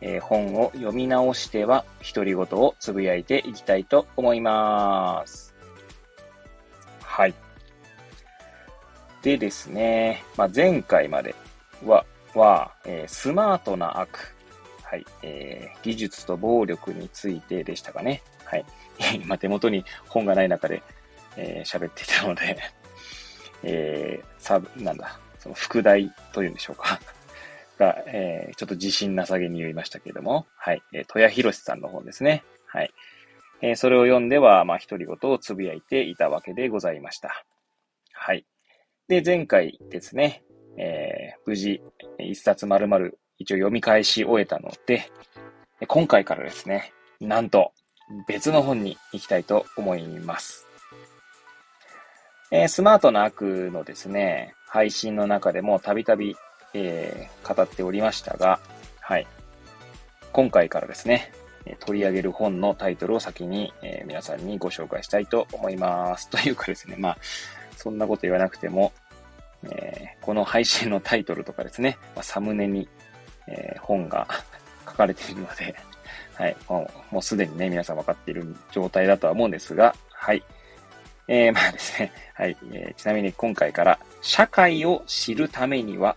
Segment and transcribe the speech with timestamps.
[0.00, 5.54] えー、本を読み直しては独り言をつぶやいていきたいと思います。
[7.02, 7.34] はい。
[9.22, 11.34] でですね、まあ、前回まで
[11.84, 14.34] は、は、えー、スマートな悪。
[14.82, 18.22] はい、えー、技術と暴力についてでしたかね。
[18.44, 18.64] はい。
[19.22, 20.82] 今手元に本がない中で、
[21.36, 22.56] えー、喋っていたので
[23.62, 26.98] えー、サブ、なんだ、その副題というんでしょうか
[27.80, 32.44] が、えー、ちょっと自信なさげに言いましたけれども、はい、えー、戸谷博さんの本ですね。
[32.66, 32.92] はい。
[33.62, 37.44] えー、それを読んでは、まあ、独り言をつぶやいていたわけでございました。
[38.12, 38.44] はい。
[39.08, 40.42] で、前回ですね、
[40.76, 41.82] えー、無事、
[42.18, 45.10] 一冊丸々一応読み返し終えたので、
[45.88, 47.72] 今回からですね、なんと、
[48.28, 50.66] 別の本に行きたいと思います。
[52.50, 56.36] えー、スマートな悪のですね、配信の中でもたびたび、
[56.74, 58.60] えー、語っておりましたが、
[59.00, 59.26] はい。
[60.32, 61.32] 今回からですね、
[61.80, 66.28] 取り上げる本のタイトルを先に、えー、皆さんにご紹介したいと思います。
[66.30, 67.18] というかですね、まあ、
[67.76, 68.92] そんなこと言わなくても、
[69.64, 72.88] えー、この配信のタイトルとかですね、まあ、サムネに、
[73.46, 74.26] えー、本が
[74.86, 75.74] 書かれているので、
[76.34, 76.56] はい。
[76.68, 80.42] もう、もうすでにね、皆さん分かっている状態だとは思うんですが、はい。
[81.28, 82.56] えー、まあですね、はい。
[82.72, 86.16] えー、ちなみに今回から、社会を知るためには、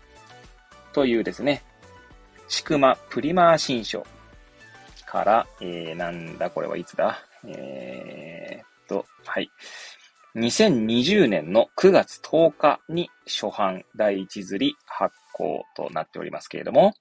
[0.93, 1.63] というですね、
[2.47, 4.05] シクマプリマー新書
[5.05, 7.19] から、えー、なんだこれはいつだ？
[7.47, 9.49] えー、っと、はい。
[10.35, 16.93] 2020年の9月10日に初版第一釣り発行となっておりますけれども、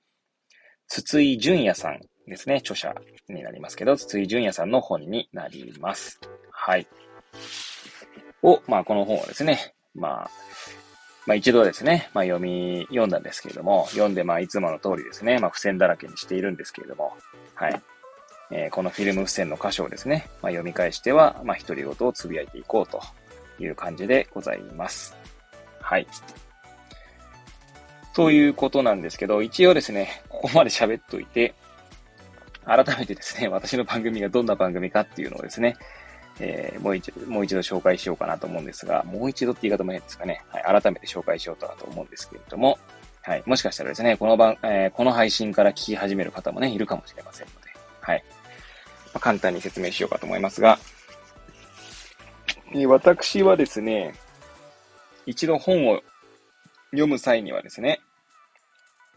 [0.88, 2.94] 筒井淳也さんですね、著者
[3.28, 6.20] になりますけど、筒井淳也さんの本になります。
[6.50, 6.86] はい。
[8.42, 10.30] を、まあ、この本をですね、まあ、
[11.26, 17.16] まあ一度ですね、まあ読み、読んだんですけれども、読んでまあいつもの通りですね、まあ付箋だらけにしているんですけれども、
[17.54, 17.82] はい。
[18.50, 23.00] えー、このフィルム付箋の箇所をですね、まあ読み返しては、まあ独り言をつぶやいていこうと
[23.58, 25.16] いう感じでございます。
[25.80, 26.06] はい。
[28.14, 31.54] ということなんですけど、一応ですね、ここまで喋っといて、
[32.64, 35.76] 改めてですね、私の番組がどんな番組かっていうのをですね、
[36.40, 40.44] えー、もう一度、もう一度紹介しようかなと思うんですが、もう一度って言い方も変ですかね。
[40.48, 42.78] はい、改めて紹介しようとはと思うんですけれども、
[43.22, 48.24] はい、もしかしたらですね、この番、えー、この配信から聞き始める方もね、いるかもしれませんので、はい。
[49.06, 50.78] まあ、簡単に説明しようかと思いますが、
[52.86, 54.14] 私はですね、
[55.26, 56.00] 一度本を
[56.90, 58.00] 読む際にはですね、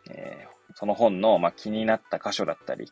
[0.10, 2.92] えー、その本の、まあ、気になった箇所だったり、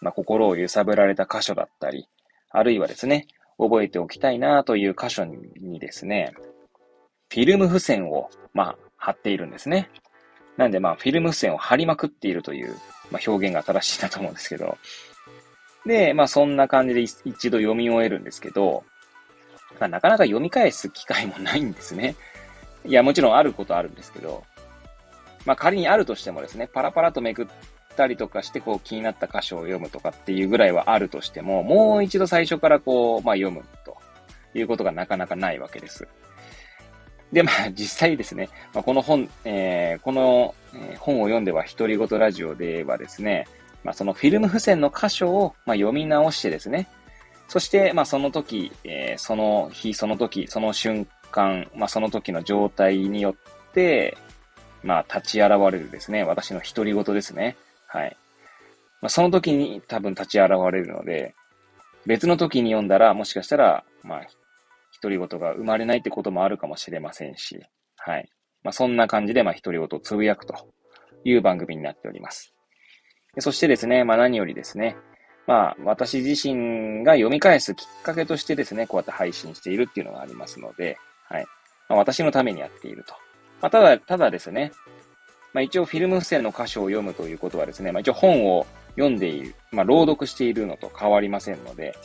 [0.00, 2.08] まあ、心を揺さぶられた箇所だったり、
[2.50, 3.26] あるいはですね、
[3.58, 6.34] 覚えておきたいなという箇所にですね、
[7.28, 9.90] フィルム付箋を、まあ、貼っているんですね。
[10.56, 12.76] なんで、まあ、フィルム付箋を貼りまくっているという、
[13.10, 14.78] まあ、表現が正しいなと思うんですけど、
[15.86, 18.84] で、まあ、そんな感じで一度読み終えるんですけど、
[19.80, 22.14] まあ、なかなか読み返す機会もないんですね。
[22.86, 24.44] いや、もちろんあることあるんですけど、
[25.44, 27.46] まあ、仮にあるとしてもですね、パラパラとめくっ
[27.94, 33.96] たりとかして、こう気になった箇所を読むとかっていうぐらいはあるとしても、もう一度最初からこう、まあ読むと
[34.54, 36.06] いうことがなかなかないわけです。
[37.32, 40.54] で、まあ実際ですね、まあ、この本、えー、この、
[40.98, 43.46] 本を読んでは独り言ラジオではですね、
[43.82, 46.88] まあそのフィルム付箋の箇所を、ま、読み直してですね、
[47.48, 54.16] そして、まあその時、えー、その日、その時、その瞬間、まあその時の状態によって、
[54.82, 57.56] まあ立ち現れるですね、私の独り言ですね。
[57.94, 58.16] はい。
[59.00, 61.34] まあ、その時に多分立ち現れるので、
[62.06, 64.26] 別の時に読んだら、もしかしたら、まあ、
[65.00, 67.60] 独り言が生まれないってこともあるかもしれませんし、
[67.96, 68.28] はい。
[68.64, 70.54] まあ、そんな感じで、まあ、独り言をつぶやくと
[71.24, 72.52] いう番組になっております。
[73.38, 74.96] そしてですね、まあ、何よりですね、
[75.46, 80.96] まあ、私自身が読み返すきっかけとしてですね、こうやって配信しているっていうのがありますので、
[81.28, 81.46] はい。
[81.88, 83.14] まあ、私のためにやっていると。
[83.60, 84.72] まあ、ただ、ただですね、
[85.54, 88.66] まあ、一応フィルム付箋の箇所を読むということはですね、まあ、一応本を
[88.96, 91.96] 読んでいる、まあ、朗読しているのと変わりませんので、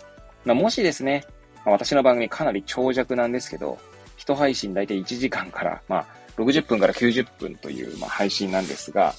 [0.46, 1.26] まあ、もしですね、
[1.66, 3.78] まあ、私の番組かなり長尺なんですけど、
[4.16, 6.06] 一配信大体1時間から、まあ、
[6.38, 9.14] 60分から90分という、まあ、配信なんですが、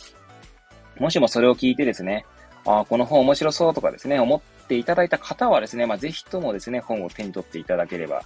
[0.98, 2.24] もしもそれを聞いてですね、
[2.64, 4.40] ああ、この本面白そうとかですね、思っ
[4.70, 8.22] っていただいた方はですね、まあ、ぜひともですね、本を手に取っていただければ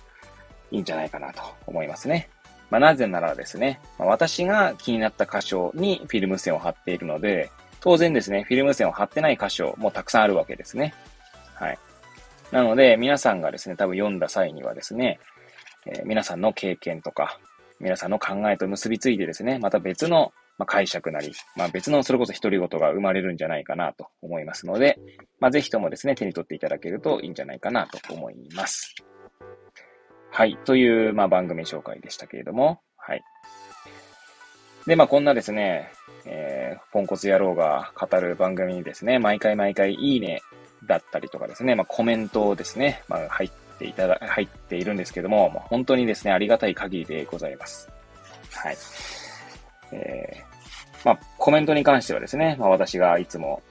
[0.71, 2.29] いいんじゃないかなと思いますね。
[2.71, 7.51] まあ、なぜならですね、まあ、私が気になった箇所にフィルム線を貼っているので、
[7.81, 10.95] 当然ですね、フィルム線を貼ってない箇所もたくさんあるわけですね。
[11.55, 11.79] はい。
[12.51, 15.21] なので、皆さんがですね、多分読んだ際にはですね、
[15.87, 17.39] えー、皆さんの経験とか、
[17.81, 24.99] 皆さんの考えと結びついてですね、また別のま解釈なり、まあ、別のそれこそ独り言が生まれるんじゃないかなと思いますので、
[25.41, 28.95] まあ、ぜひともですね、手に取っていただけるといいんじゃないかなと思います。
[30.37, 30.59] はい。
[30.65, 33.23] という、まあ、番組紹介でしたけれども、はい。
[34.85, 35.93] で、まあ、こんなですね、
[36.27, 40.43] えー、ポンコツ野郎が語る番組にですね、毎回毎回いいね
[40.89, 47.89] だったりとかですね、まあ、コメントをですね、まあ、入っていただ、入っているんですけども、まあ、本当にですね、ありがたい限りでございます。
[48.51, 48.77] はい。
[49.93, 53.63] えー、まあ、コメントに関してはですね、まあ、私がいつも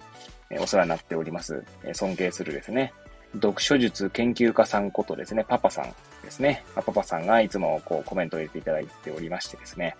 [0.61, 1.61] お世話になっております、
[1.91, 2.93] 尊敬するですね、
[3.33, 5.93] 読書術研究家さんことですね、パパさん
[6.23, 6.63] ですね。
[6.75, 9.95] パパさんがいつもこうコメントを入れていただいておりましてですね。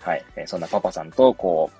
[0.00, 0.24] はい。
[0.36, 1.70] えそんなパパさんとこ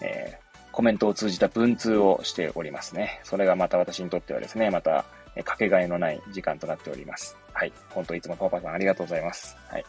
[0.00, 3.20] う、えー、コメントを通じた文通をしておりますね。
[3.24, 5.04] それがまた私にとってはですね、また、
[5.36, 7.36] えかけがえのない時間となっております。
[7.52, 7.72] はい。
[7.90, 9.56] 本当いつもパパさんありがとうございます。
[9.68, 9.84] はい。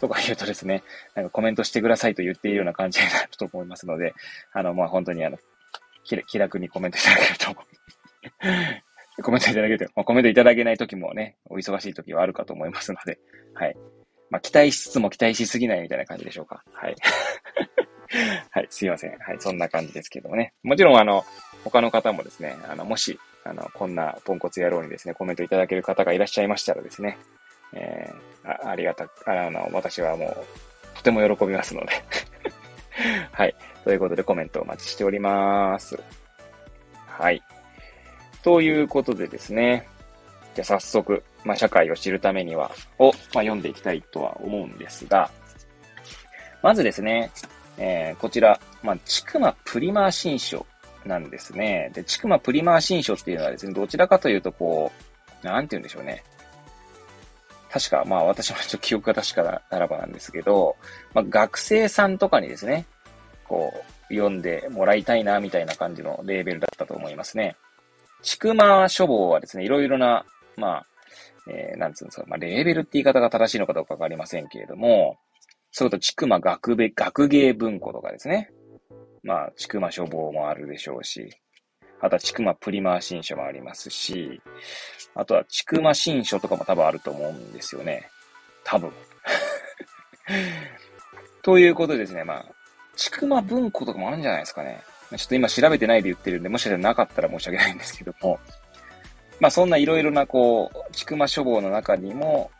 [0.00, 0.82] とか言うとですね、
[1.14, 4.14] なんかコメントしてくださいと言っているような感じになると思いますので、
[4.52, 5.38] あの、まあ、本当にあの、
[6.04, 8.85] 気楽にコメントいただけると
[9.22, 13.18] コメントいただけて、まあ、コメントいただけない時もね、お忙しい時はあるかと思いますので、
[13.54, 13.76] はい。
[14.30, 16.62] まあ、期待しつつも期待しすぎないみたいな感じでしょうか。
[16.72, 16.96] はい。
[18.50, 19.18] はい、すいません。
[19.18, 20.52] はい、そんな感じですけどもね。
[20.62, 21.24] もちろん、あの、
[21.64, 27.18] 他の方もですね、あの、もし、あの、こんなポンコツ野郎にですね、コメントいただける方がいらっしゃいましたらですね、
[27.72, 31.92] えー、あありがたく、あの、私はもう、とても喜びますので
[33.32, 33.54] はい。
[33.84, 35.98] ということでコメントお待ちしております。
[37.06, 37.42] はい。
[38.46, 39.88] ということでですね、
[40.54, 43.12] じゃあ早速、まあ、社会を知るためには、を、まあ、
[43.42, 45.28] 読んでいきたいとは思うんですが、
[46.62, 47.32] まずですね、
[47.76, 50.64] えー、こちら、まあ、ちくまプリマー新書
[51.04, 51.90] なんですね。
[51.92, 54.92] で、ちくまプリマー新書っていうのはですね、どちらかというと、こ
[55.42, 56.22] う、なんて言うんでしょうね。
[57.68, 60.76] 確か、まあ私もちょっと記憶が確かならばなんですけど、
[61.14, 62.86] まあ学生さんとかにですね、
[63.42, 63.74] こ
[64.08, 67.56] う、読んでもらいたいな、みたいな感じのレーベルだったと思いますね。
[68.22, 70.24] ちくま書房はですね、いろいろな、
[70.56, 70.86] まあ、
[71.48, 75.16] えー、なんつうんですか、まあ、レーベルって言い方が正しいのかどうかわかりませんけれども、
[75.70, 78.50] それと、ちくま学べ、学芸文庫とかですね。
[79.22, 81.28] まあ、ちくま書房もあるでしょうし、
[82.00, 84.40] あとはちくまプリマー新書もありますし、
[85.14, 88.08] あとはちくま新書とかも多分あると思うんですよね。
[88.64, 88.92] 多分。
[91.42, 92.46] ということでですね、まあ、
[92.96, 94.82] ちくま文庫とかもあるんじゃないですかね。
[95.10, 98.38] ちょっと今調べてないで言ってるんで、もしかしたらなかったら申し訳ないんですけども、
[99.38, 102.50] まあそんないろいろなこう、ちくま書房の中にも、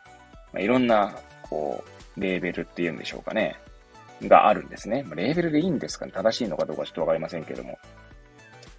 [0.52, 1.84] まあ、いろんな、こ
[2.16, 3.56] う、レーベルっていうんでしょうかね。
[4.22, 5.02] があるんですね。
[5.02, 7.78] まあ、レーベルでいいんですかね正しいのかどうかちょっとわかりませんけども。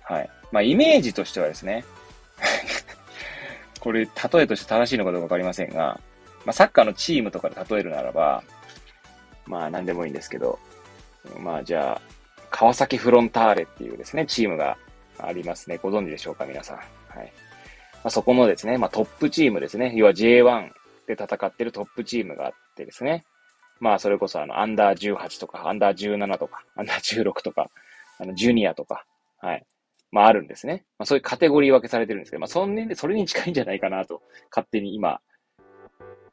[0.01, 0.29] はい。
[0.51, 1.83] まあイメージとしてはですね、
[3.79, 4.09] これ例
[4.41, 5.99] えとして正しいのかどうかわかりませんが、
[6.45, 8.43] まあサッカーのチームとかで例えるならば、
[9.45, 10.59] まあ何でもいいんですけど、
[11.37, 12.01] まあじゃあ、
[12.59, 14.79] 川崎フロンターレっていうですね、チームが
[15.19, 15.77] ありますね。
[15.77, 16.77] ご存知でしょうか、皆さん。
[16.77, 16.83] は
[17.23, 17.31] い。
[17.93, 19.93] まあ、そこのですね、まあ、トップチームですね。
[19.95, 20.71] 要は J1
[21.05, 23.25] で戦ってるトップチームがあってですね。
[23.79, 27.69] まあ、それこそあの、アンダー18とか、アンダー17とか、アンダー16とか、
[28.17, 29.05] あの、ジュニアとか、
[29.37, 29.63] はい。
[30.09, 30.83] まあ、あるんですね。
[30.97, 35.21] まあ、そういうカテゴリー分けされてるんですけど、まあ、そんで、それに近いんじゃないかなと、勝手に今、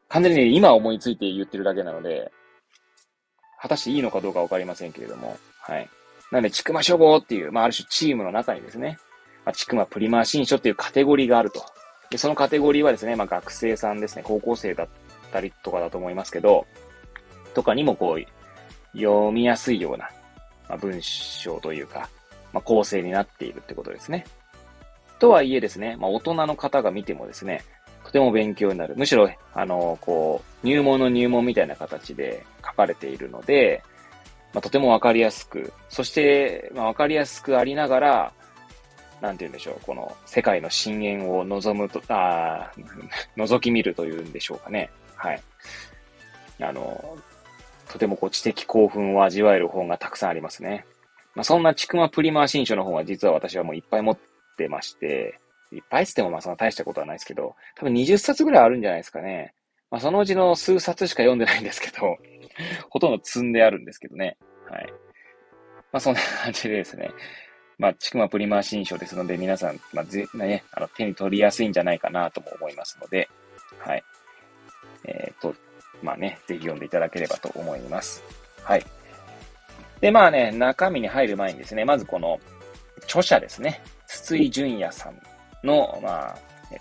[0.09, 2.33] 完全に、ね、今思いついて言ってるだけなので、
[3.61, 5.87] 果たしていいのかどうかわかりませんけれども、はい。
[6.35, 8.99] なので、ちくま書房っていう、まあ、ある種チームの中にですね、
[9.45, 11.65] まあ、ちくまプリマー新書っていうカテゴリーがあると。
[12.11, 14.89] で、そのカテゴリーはですね、まあ、学生さんですね、高校生だっ
[15.31, 16.67] たりとかだと思いますけど、
[17.55, 20.11] とかにもこう、読みやすいような、
[20.69, 22.09] まあ、文章というか、
[22.53, 24.27] まあ、構成になっているってことですね。
[25.21, 27.63] とはいえですね、まあ、大人の方が見てもですね、
[28.05, 28.97] とても勉強になる。
[28.97, 33.85] むしろ、あの、こう、入門の入門みたいな形で書かれているので、
[34.55, 38.33] まあ、とてもわかりやすく、そして、まあ、わかりやすくありながら、
[39.21, 42.73] なんて言うんでしょう、この世界の深淵を望むと、ああ
[43.37, 44.91] 覗き見るというんでしょうかね。
[45.17, 45.43] はい。
[46.61, 47.19] あの、
[47.91, 50.87] とてもこう知的興奮を味わえる本がたくさんありますね。
[51.35, 54.19] まあ、そんなちくまプリマー新書の本は実は私はもういっぱい持っ
[54.57, 55.41] てまして、
[55.73, 59.55] いっぱいつってもまあそんな大したことはないですけど、多分20冊ぐらいあるんじゃないですかね。
[59.91, 62.17] まあそのうちの数冊しか読んでないんですけど、
[62.91, 64.37] ほとんど積んであるんですけどね。
[64.71, 64.93] はい。
[65.93, 67.11] まあそんな感じでですね。
[67.79, 73.29] まあ、ちくまプリマー新書ですので、皆さん、まあ、ぜ、ね、あの、手に取りやすいんじゃないかなとも思いますので、
[73.79, 74.05] はい。
[75.07, 75.55] えっ、ー、と、
[76.03, 78.23] まあね、ぜひ読んでいただければと思います。
[78.63, 78.87] はい。
[80.01, 82.39] で、まあね、中身に入る前にですね、まずこの、
[83.05, 85.21] 著者ですね、筒井淳也さん
[85.67, 86.39] の、まあ、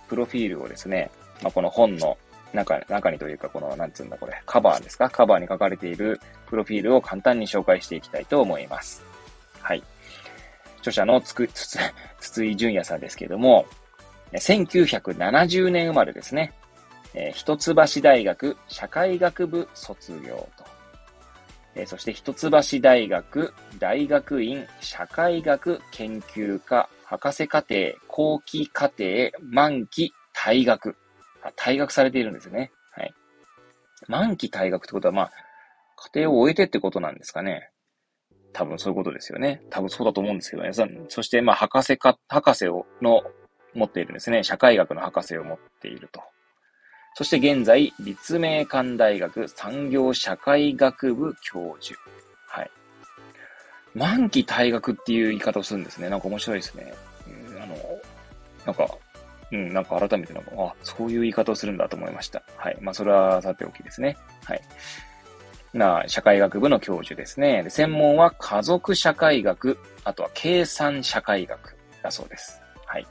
[0.08, 1.10] プロフィールをですね、
[1.42, 2.18] まあ、この本の
[2.54, 5.10] 中中にというか、この、なんつうんだこれ、カバーですか？
[5.10, 9.04] カバーに書かれているプロフィールを簡単に紹介していきたいと思います。
[9.60, 9.84] はい。
[10.80, 11.80] 著者のつく、つつ、
[12.20, 13.66] 筒井淳也さんですけれども、
[14.34, 16.54] 1970年生まれですね。
[17.14, 20.66] えー、一橋大学社会学部卒業と。
[21.76, 22.50] えー、そして一橋
[22.82, 27.76] 大学大学院社会学研究科博士課程
[28.08, 30.96] 後期課程満期退学。
[31.52, 32.72] 退学されているんですよね。
[32.92, 33.14] はい。
[34.08, 35.32] 満期退学ってことは、まあ、
[36.14, 37.70] 家庭を終えてってことなんですかね。
[38.54, 39.62] 多分そういうことですよね。
[39.70, 40.72] 多分そうだと思うんですけどね。
[41.10, 43.24] そして、まあ、博士か、博士を、の、
[43.74, 44.44] 持っているんですね。
[44.44, 46.22] 社会学の博士を持っていると。
[47.16, 52.00] そして現在、立命館大学産業社会学部教授。
[52.48, 52.72] はい。
[53.94, 56.10] 満期退学っていう言い方をするんですね。
[56.10, 56.94] なんか面白いですね。
[57.28, 57.76] うん、あの、
[58.66, 58.88] なんか、
[59.54, 62.42] うん、なんか改めてなんか、あ、そういう言い方をするんだと思いました。
[62.58, 62.78] はい。
[62.82, 64.18] まあ、それはさておきですね。
[64.46, 64.62] はい。
[65.74, 67.62] な、社会学部の教授ですね。
[67.62, 72.60] で専門は家族社会学、あとは計算社会学だそうです。
[72.88, 73.06] はい。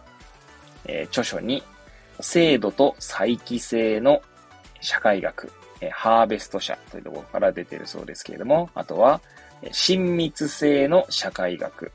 [0.84, 1.62] えー、著書に、
[2.20, 4.20] 制度と再帰性の
[4.80, 9.20] 社会学、えー、ハーベスト社というところから出てるそうですけれども、あとは、
[9.70, 11.92] 親密性の社会学、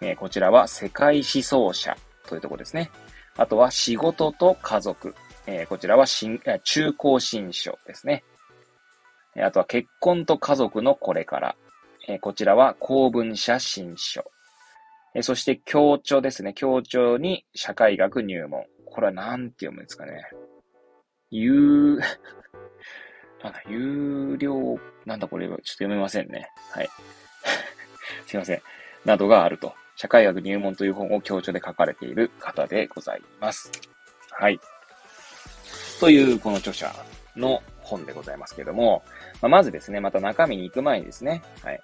[0.00, 1.96] えー、こちらは世界思想者
[2.28, 2.92] というところですね。
[3.36, 5.14] あとは仕事と家族、
[5.46, 8.24] えー、こちらは中高新書ですね。
[9.36, 11.56] あとは結婚と家族のこれから。
[12.06, 14.24] えこちらは公文社新書。
[15.14, 16.52] えそして協調ですね。
[16.54, 18.64] 協調に社会学入門。
[18.84, 20.24] これは何て読むんですかね。
[21.30, 21.98] 有、
[23.42, 26.50] なんだ、有料、なんだこれ、ちょっと読めませんね。
[26.70, 26.88] はい。
[28.26, 28.62] すいません。
[29.04, 29.74] などがあると。
[29.96, 33.70] 社会学入門という本を協調で書かれている方でございます。
[34.30, 34.58] はい。
[36.00, 36.92] という、この著者
[37.36, 39.02] の本でございますけども、
[39.40, 41.80] まあ、まずですね、また中身に行く前にですね、はい。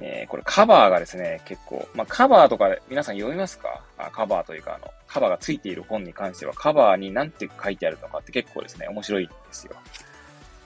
[0.00, 3.84] えー、これカバーがですね、結構、まあ、カバーとか皆さん読みますか？
[3.98, 9.74] あカバーというか、あの、カバーがついている本に関しては、カバーに何て書いてあるのかって結構ですね、面白いんですよ。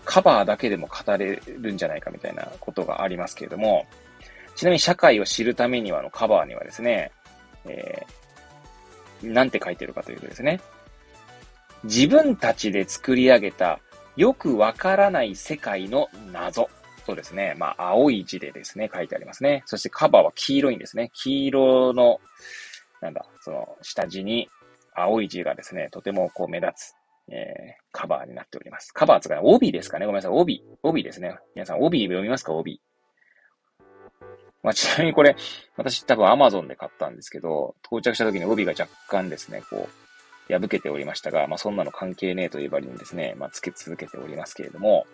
[0.05, 3.87] カバーだけでも語れるんじゃないかみたいなことがありますけれども、
[4.57, 7.13] ちなみに社会を知るためにはのカバーにはですね、
[7.67, 10.61] えー、なんて書いてるかというとですね、
[11.85, 13.79] 自分たちで作り上げた
[14.17, 16.69] よくわからない世界の謎。
[17.05, 17.55] そうですね。
[17.59, 19.63] まあ、青い字でですね、書いてありますね。
[19.67, 21.11] そしてカバーは黄色いんですね。
[21.15, 22.21] 黄色の、
[23.01, 24.49] なんだ、その、下地に
[24.95, 26.95] 青い字がですね、とてもこう目立つ、
[27.29, 28.93] えー、カバーになっております。
[28.93, 30.31] カバーつか、帯ですかねごめんなさい。
[30.33, 30.65] 帯。
[30.83, 31.37] 帯ですね。
[31.55, 32.55] 皆さん、帯読みますか？
[32.55, 32.81] 帯。
[34.67, 35.37] まあ、ちなみにこれ、
[35.77, 39.89] 私多分 Amazon で買ったんですけど、到着した時に帯が若干ですね、こ
[40.51, 45.07] う、破けておりましたが、まあ、そんなの関係ねえというばりにですね、まあ、つけ続けておりますけれども、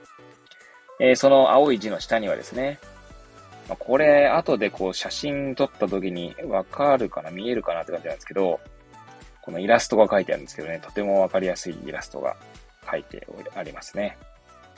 [1.01, 2.79] えー、その青い字の下にはですね、
[3.69, 8.59] まあ、これ、後でこう写真撮った時にわかるかな見えるかなって感じなんですけど、
[9.43, 12.37] このイラストが書いてあるんですけどね、とてもわかりやすいイラストが
[12.91, 14.17] 書いてありますね。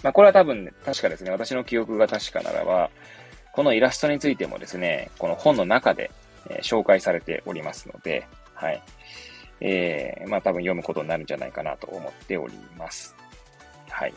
[0.02, 2.90] まあ、これは多分、確かですね、私の記憶が確かならば、
[3.54, 6.10] このイラストについてもですね、この本の中で、
[6.50, 8.82] え、紹介されておりますので、はい。
[9.60, 13.14] えー、まあ多分読むことになるんじゃないかなと思っております。
[13.88, 14.14] はい。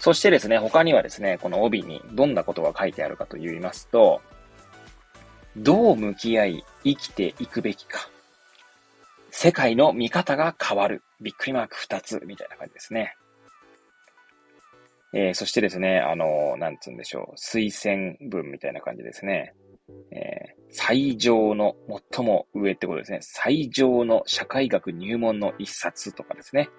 [0.00, 4.20] そしてですね、他にはですね、この帯にどんなことが書いてあるかと言いますと、
[5.56, 8.08] どう向き合い生きていくべきか。
[9.30, 11.04] 世界の見方が変わる。
[11.20, 13.16] びっくりマーク2つみたいな感じですね。
[15.12, 19.54] えー、そしてですね、あの、なんつうんでしょう、推薦文みたいな感じですね。
[20.10, 21.76] えー、最上の、
[22.12, 23.18] 最も上ってことですね。
[23.20, 26.70] 最上の社会学入門の一冊とかですね。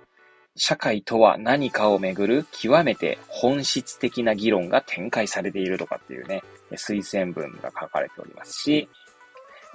[0.56, 8.90] 社会とは何かをめぐる極めて本質的な議論が展開されているとかっていうね、推薦文が書かれておりますし、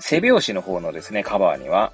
[0.00, 1.92] 背表紙の方のですね、カバーには、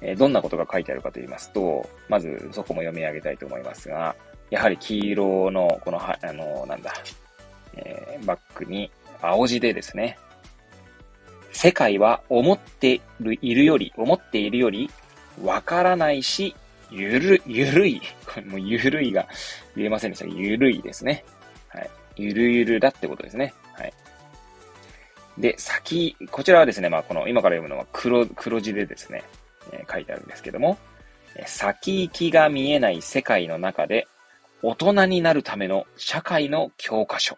[0.00, 4.14] えどんなことが書いてあるかと言いますと、まずそこも読み上げたいと思いますが、
[4.50, 6.92] やはり黄色の、この、あの、なんだ、
[7.76, 10.18] えー、バックに青字でですね、
[11.52, 13.00] 世界は思って
[13.40, 14.90] いるより、思っているより、
[15.42, 16.54] わからないし、
[16.90, 18.00] ゆる、ゆるい。
[18.26, 19.26] こ れもうゆるいが
[19.76, 21.24] 言えませんでしたゆるいですね。
[21.68, 21.90] はい。
[22.16, 23.52] ゆるゆるだってことですね。
[23.72, 23.92] はい。
[25.38, 29.24] で、先、こちらはですね、まあ、この、今から読むのは黒、黒字でですね、
[29.72, 30.78] えー、書いてあるんですけども、
[31.46, 34.06] 先行きが見えない世界の中で、
[34.66, 37.36] 大人になるための社会の教科書。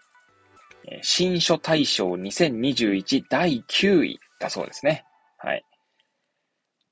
[1.03, 5.05] 新書大賞2021第9位だそうですね。
[5.39, 5.65] はい。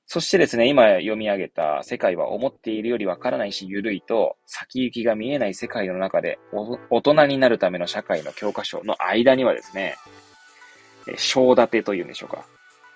[0.05, 6.37] そしてですね、今読み上げた世界は思っているよりわからないし緩いと、先行きが見えない世界の中で
[6.89, 9.95] 大人になるための社会の教科書の間にはですね、
[11.15, 12.45] 章立てというんでしょうか。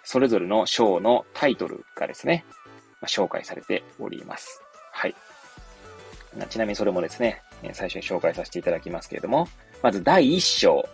[0.04, 2.44] それぞれの章のタイトルがですね、
[3.08, 4.62] 紹介されております。
[4.92, 5.16] はい。
[6.50, 7.42] ちなみにそれもですね、
[7.74, 9.48] 最初に紹介させていただきますけれども、
[9.82, 10.88] まず第1章。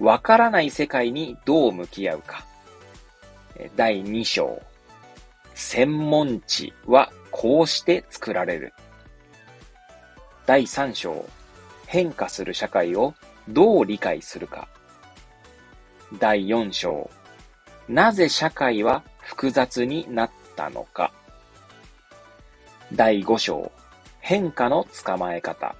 [0.00, 2.44] わからない世界にどう向き合うか。
[3.76, 4.60] 第2章。
[5.54, 8.74] 専門知はこうして作られる。
[10.46, 11.24] 第3章。
[11.86, 13.14] 変化する社会を
[13.48, 14.66] どう理解するか。
[16.18, 17.10] 第4章。
[17.88, 21.12] なぜ社会は複雑になったのか。
[22.92, 23.72] 第5章。
[24.22, 25.74] 変化の捕まえ方。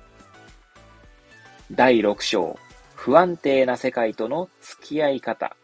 [1.70, 2.58] 第6章、
[2.96, 5.56] 不安定な世界との付き合い方。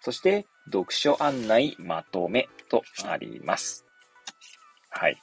[0.00, 3.84] そして、読書案内まとめとあります。
[4.88, 5.18] はい。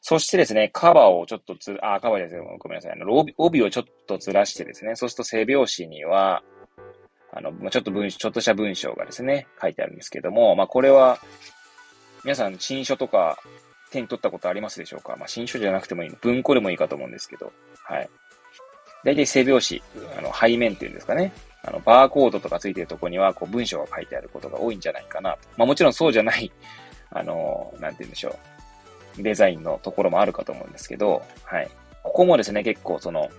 [0.00, 2.44] そしてですね、カバーをちょっとつ、あ、カバーですよ。
[2.60, 2.92] ごめんなさい。
[2.92, 6.44] あの、帯をちょっとずらしてですね、そうすると背表紙には、
[7.32, 11.18] あの、ちょっと文章、ちょっとした文章がですね、書いてあるんですけども、まあ、これは、
[12.22, 13.40] 皆さん、新書とか
[13.90, 15.16] 手に取ったことありますでしょうか？
[15.16, 17.52] まあ、新書じゃなくてもいいの、文庫でもいいかと思うんですけど、
[17.84, 18.10] はい。
[19.04, 19.82] 大体背表紙、
[20.18, 21.32] あの、背面っていうんですかね。
[21.62, 25.38] あの、バーコードとかついてるとこには、こう、文章が書いてあることが多いんじゃないかなと。
[25.56, 26.50] まあ、もちろんそうじゃない、
[27.10, 28.36] あの、なんて言うんでしょ
[29.18, 29.22] う。
[29.22, 31.70] デザインのところもあるかと思うんですけど、はい。
[32.02, 33.30] ここもですね、結構その、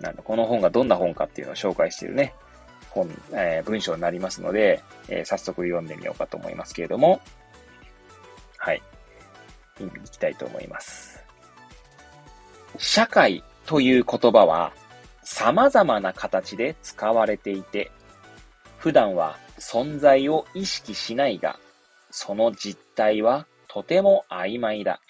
[0.00, 2.34] なん、この本がどんな本かっていうのを紹介しているね、
[2.90, 7.20] 本、えー、文章になりますので、えー、早速読んでみようかと思いますけれども、
[8.56, 8.82] はい。
[9.84, 11.24] いきたいと思います。
[12.78, 14.72] 社会という言葉は
[15.22, 17.90] 様々な形で使われていて、
[18.78, 21.58] 普段は存在を意識しないが、
[22.10, 25.00] その実態はとても曖昧だ。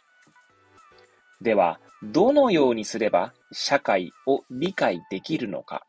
[1.40, 5.86] では、どのようにすれば社会を理解できるのか。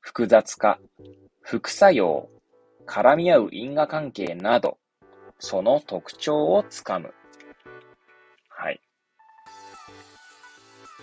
[0.00, 0.78] 複雑化、
[1.42, 2.28] 副作用、
[2.86, 4.78] 絡み合う因果関係など、
[5.38, 7.12] その特徴をつかむ。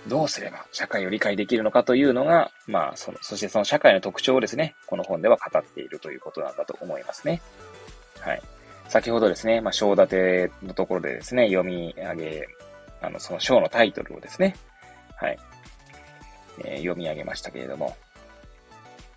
[0.08, 7.42] どうすれば社会を理解できるのかというのが、まあ、その、そしてその社会の特徴をですね、この本では語っているということなんだと思いますね。
[8.20, 8.42] はい。
[8.90, 12.48] 先ほどですね、まあ、章立てのところでですね、読み上げ、
[13.02, 14.56] あの、その章のタイトルをですね、
[15.16, 15.40] はい、
[16.66, 17.96] えー、読み上げましたけれども、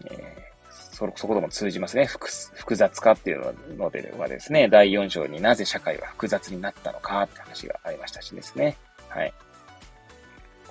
[0.05, 0.57] えー
[0.97, 2.07] そ、そことも通じますね。
[2.07, 8.79] 複複雑化っていうのではですね、第4章になぜ社会は複雑になったのかって話がありましたしですね。
[9.09, 9.35] はい。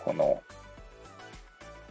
[0.06, 0.42] この、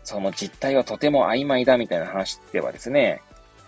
[0.05, 3.21] その実態はとても曖昧だみたいな話ではですね、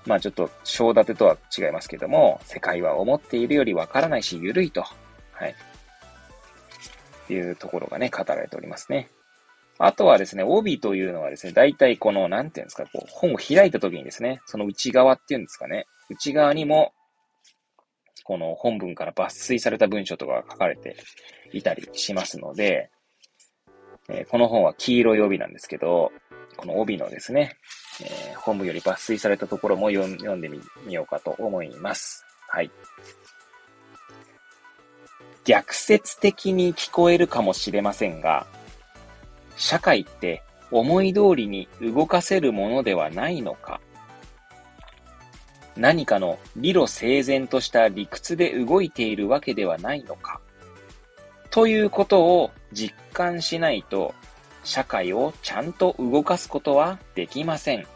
[0.06, 4.82] まあちょっと章立てとは違いますけども、世界は思っているよりわからないし緩いと。
[5.32, 5.50] はい。
[5.50, 9.08] っていうところがね、語られておりますね。
[9.78, 16.92] あとはですね、帯というのはですね、大体この、なんていうんですか、こう、本を開いた時にですね、その内側っていうんですかね、内側にも、
[18.24, 20.96] この本文から抜粋された文章とかが書かれて
[21.52, 22.90] いたりしますので、
[24.08, 26.12] えー、この本は黄色い帯なんですけど、
[26.56, 27.56] この帯のですね、
[28.02, 30.60] えー、本文より抜粋されたところも読んでみ
[30.92, 32.24] ようかと思います。
[32.48, 32.70] はい。
[35.44, 38.46] 逆説的に聞こえるかもしれませんが、
[39.56, 43.80] 社会って思い通りに動かせるものではないのか？
[45.76, 50.40] 何かの理路整然とした理屈で動いているわけではないのか？
[51.56, 54.14] ということを実感しないと
[54.62, 57.86] 社会をちゃんと動かすことはできません。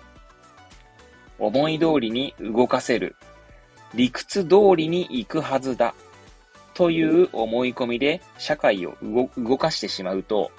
[1.38, 3.16] 思い通りに動かせる。
[3.92, 5.94] 理屈通りに行くはずだ。
[6.72, 8.96] という思い込みで社会を
[9.36, 10.50] 動かしてしまうと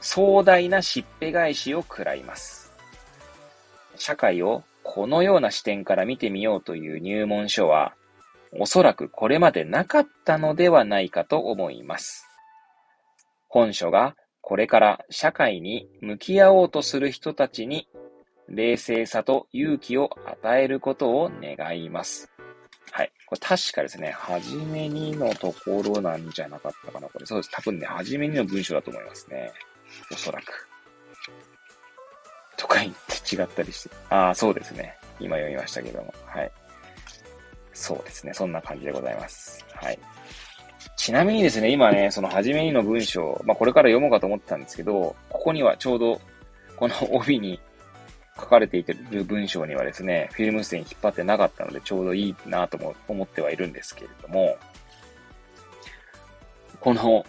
[0.00, 2.72] 壮大なしっぺ返しを食らいます。
[3.96, 7.92] 社会をこのような視点から見てみようという入門書は、
[8.52, 12.27] おそらくこれまでなかったのではないかと思います。
[13.48, 17.88] 本書がこれから社会に向き合おうとする人たちに
[18.48, 22.30] 冷静さと勇気を与えることを願います。
[22.90, 23.12] はい。
[23.26, 27.08] これ確かですね、はじめにのところなんじゃなかったかな。
[27.08, 27.50] これそうです。
[27.52, 29.52] 多分ね、はじめにの文章だと思いますね。
[30.12, 30.68] おそらく。
[32.56, 33.94] とか言って違ったりして。
[34.08, 34.96] ああ、そうですね。
[35.20, 36.14] 今読みましたけども。
[36.24, 36.50] はい。
[37.74, 38.32] そうですね。
[38.34, 39.64] そんな感じでございます。
[39.74, 39.98] はい。
[40.98, 46.20] ちなみにですね、今ね、その初めにの文章、まあ、これから読もうかと思ってたんですけど、ここにはちょうど、
[46.76, 47.60] この 帯に
[48.36, 54.56] 書かれていてる文章にはですね、フィルムステに引っ張ってなかったので、ちょうどいいなとも思ってはいるんですけれども、
[56.80, 57.24] この、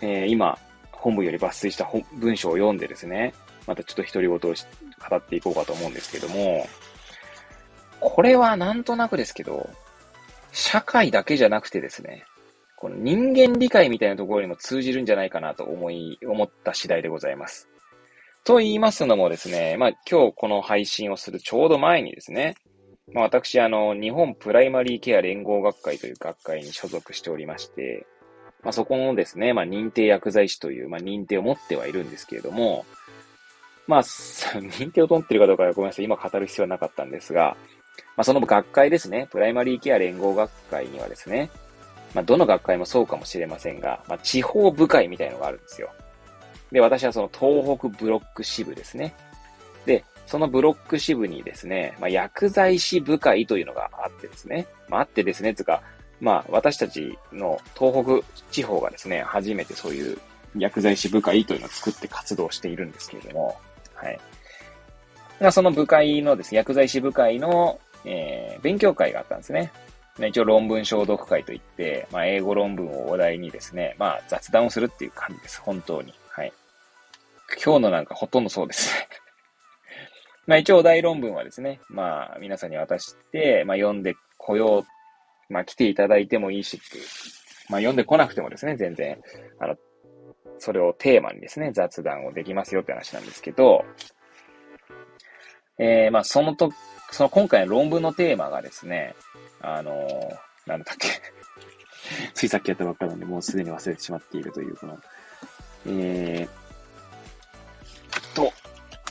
[0.00, 0.56] えー、今、
[0.92, 3.34] 本文より抜粋した文章を読んでですね、
[3.66, 6.68] またちょっと独り言を語っていこうかと思うんですけども、
[7.98, 9.68] これはなんとなくですけど、
[10.52, 12.24] 社会だけじゃなくてですね、
[12.80, 17.68] この人間理解みたいなところにも通じるんじゃないかなと思い、思った次第でございます。
[18.44, 22.54] と言いますのもですね、まあ今日この配信をするちょうど前にですね、
[23.12, 28.06] まあ私あの、日本プライマリーケア連合学会という学会に所属しておりまして、
[28.62, 32.86] まあそこのですね、まあ認定薬剤師という、まあ認定を持ってはいるんですけれども、
[33.88, 37.56] まあ、 認定を取ってるかどうかはごめんなさい、今語る必要はなかったんですが、
[38.16, 41.50] まあ、その学会ですね、プライマリーケア連合学会にはですね、
[42.14, 45.90] まあ、どの学会もそうかもしれませんが、まあ、地方部会みたいのがあるんですよ。
[46.72, 49.14] で、私はその東北ブロック支部ですね。
[49.86, 55.82] で、そのブロック支部にですね、まあ、薬剤師部会というのがあってですね、まあ、あってですね、つか、
[56.20, 60.18] まあ、私たちの東北地方がですね、初めてそういう
[60.56, 63.56] 薬剤師部会というのを作って活動しているんですけれども、
[63.94, 64.18] はい。
[65.40, 69.72] まあ、その部会のですね、薬剤師部会の、えー、勉強会があったんですね。
[70.18, 75.60] ま一応論文消毒会といって、まあ、英語論文をお題にですね、まあ、雑談をするっていう感じです。
[75.60, 76.12] 本当に。
[76.30, 76.52] はい。
[77.64, 79.08] 今日のなんかほとんどそうですね
[80.46, 87.04] まあ、一応お題論文はですね、まあ、皆さんに渡して、まあ、読んでこよう、まあ、来ていただいてもいいしっていう。
[87.68, 89.20] まあ、読んでこなくてもですね、全然、
[89.58, 89.76] あの、
[90.58, 93.84] それをテーマにですね、雑談をできますよって話なんですけど、
[95.78, 96.72] えー、まあ、そのと、
[97.10, 99.14] その今回の論文のテーマがですね、
[99.60, 101.08] あのー、なんだっけ
[102.34, 104.98] ついさっきやったばっかなんで、もうすでに忘れてしまっているという、この、
[105.86, 108.52] えー、と、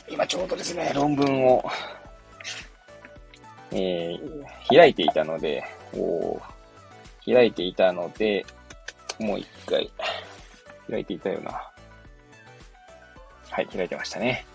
[0.08, 1.64] 今ちょうどですね、論文を、
[3.72, 6.40] えー、開いていたので、お
[7.26, 8.46] 開いていたので、
[9.18, 9.90] もう一回、
[10.90, 11.70] 開いていたような。
[13.50, 14.46] はい、開いてましたね。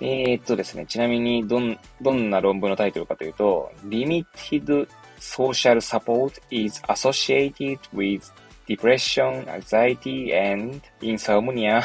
[0.00, 8.22] えー、っとですね、ちなみに、どん、どんな論文のタイトルかというと、Limited Social Support is Associated with
[8.68, 11.82] Depression, Anxiety, and Insomnia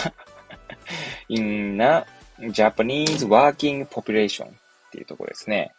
[1.29, 2.05] in a
[2.51, 4.49] Japanese Working Population っ
[4.91, 5.71] ていうところですね。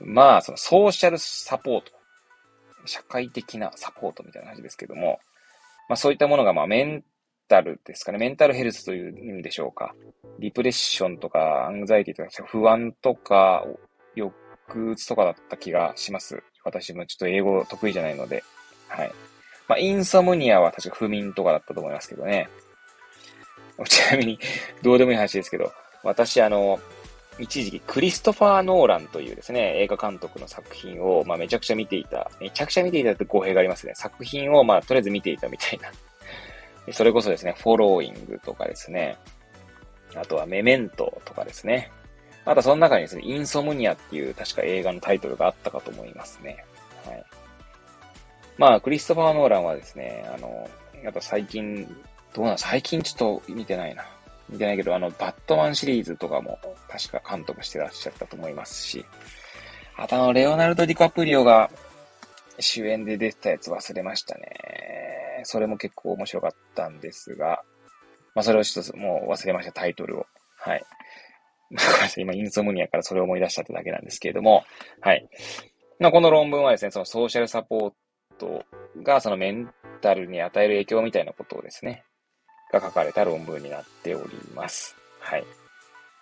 [0.00, 2.02] まあ、そのソーシャルサポート。
[2.86, 5.20] 社会的なサポートみたいな感じですけども、
[5.88, 7.04] まあそういったものが、まあメン
[7.52, 8.18] タルですかね。
[8.18, 9.94] メンタルヘルスという意味でしょうか。
[10.38, 13.66] リプレッションとか、アンザイティとか、不安とか、
[14.16, 14.32] 抑
[14.90, 16.42] うつとかだった気がします。
[16.64, 18.42] 私もちょっと英語得意じゃないので。
[18.88, 19.12] はい。
[19.68, 22.48] まあ、インソムニアは確か不眠とかだったと思いますけどね。
[23.86, 24.38] ちなみに、
[24.82, 26.80] どうでもいい話ですけど、私あの、
[27.38, 32.30] 一時期クリストファー・ノーランというですね、映画監督の作品を、まあ、めちゃくちゃ見ていた。
[32.40, 33.92] めちゃくちゃ見ていたって語弊がありますね。
[33.94, 35.90] 作品を、まあ、とりあえず見ていたみたいな。
[36.90, 39.16] それこそですね、フォローイングとかですね。
[40.14, 41.90] あとはメメントとかですね。
[42.44, 46.64] あとその中にですね、インソムニアっていう確か映画のタイトルがあったかと思いますね。
[47.06, 47.24] はい。
[48.58, 50.68] まあ、クリストファー・ノーランはですね、あの、
[51.02, 51.86] やっぱ最近、
[52.34, 54.04] どうなん最近ちょっと見てないな。
[54.48, 59.04] 見てないけど、あの、バットマンシリーズとかも確か監督してらっしゃったと思いますし、
[59.96, 61.70] あとあの、レオナルド・ディカプリオが
[62.58, 65.42] 主演で出てたやつ忘れましたね。
[65.44, 67.62] それも結構面白かったんですが、
[68.34, 70.26] まあそれをちょっともう忘れました、タイトルを。
[70.56, 70.84] はい。
[71.70, 74.64] ごめんなさい、今インソムニアからそれを思い出したってだけなんですけれども、
[75.00, 75.28] はい。
[75.98, 77.92] まあこの論文はですね、そのソーシャルサポー
[78.38, 78.64] ト
[79.02, 82.04] がそのメンタルに与える影響みたいなことをですね、
[82.72, 84.96] が書かれた論文になっております。
[85.20, 85.42] はい。
[85.42, 85.44] っ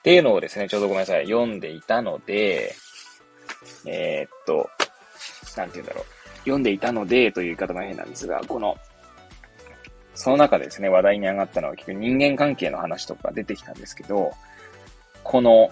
[0.02, 2.74] ていうのをですね、ちょうどごめんなさい、読んでいたので、
[3.86, 4.70] えー、っと、
[5.56, 6.19] なんて言うんだろう。
[6.40, 8.76] 読んでいたのでという言い方も変なんですが、この、
[10.14, 14.32] その中でですね、話題に上がったのは結局人間関係の話とか出てきたんですけど、
[15.22, 15.70] この、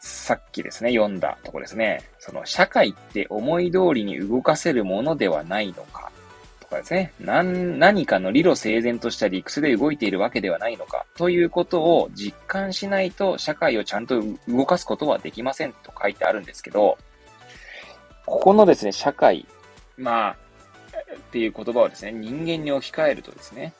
[0.00, 6.10] さっきですね、読んだとこですね、その社会って思い通りに動かせるものではないのか
[6.60, 16.98] とかですね、何何かの理路整然とした理屈で動いているわけではないのかということを実感しないと社会をちゃんと動かすことはできませんと書いてあるんですけど、
[18.28, 19.46] ここのですね、社会、
[19.96, 20.36] まあ、
[21.14, 23.72] っていう言葉をですね、人間に置き換えるとですね、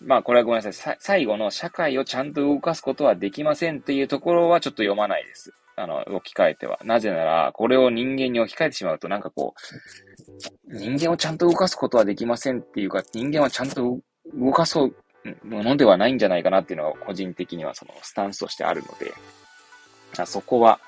[0.00, 0.96] まあこれはごめんなさい。
[1.00, 5.54] 最後の社会をちゃんと動かすことはできませんっていうところはちょっと読まないです。
[5.76, 6.78] あの、置き換えては。
[6.84, 9.54] なぜなら、これを人間に置き換えてしまうとなんかこ
[10.68, 13.98] う、人間をちゃんと動かすことはできませんっていうか、人間はちゃんと
[14.34, 14.94] 動かそう
[15.44, 20.80] ものではないんじゃないかなっていうのが個人的にはそのスタンスとしてあるので、そこは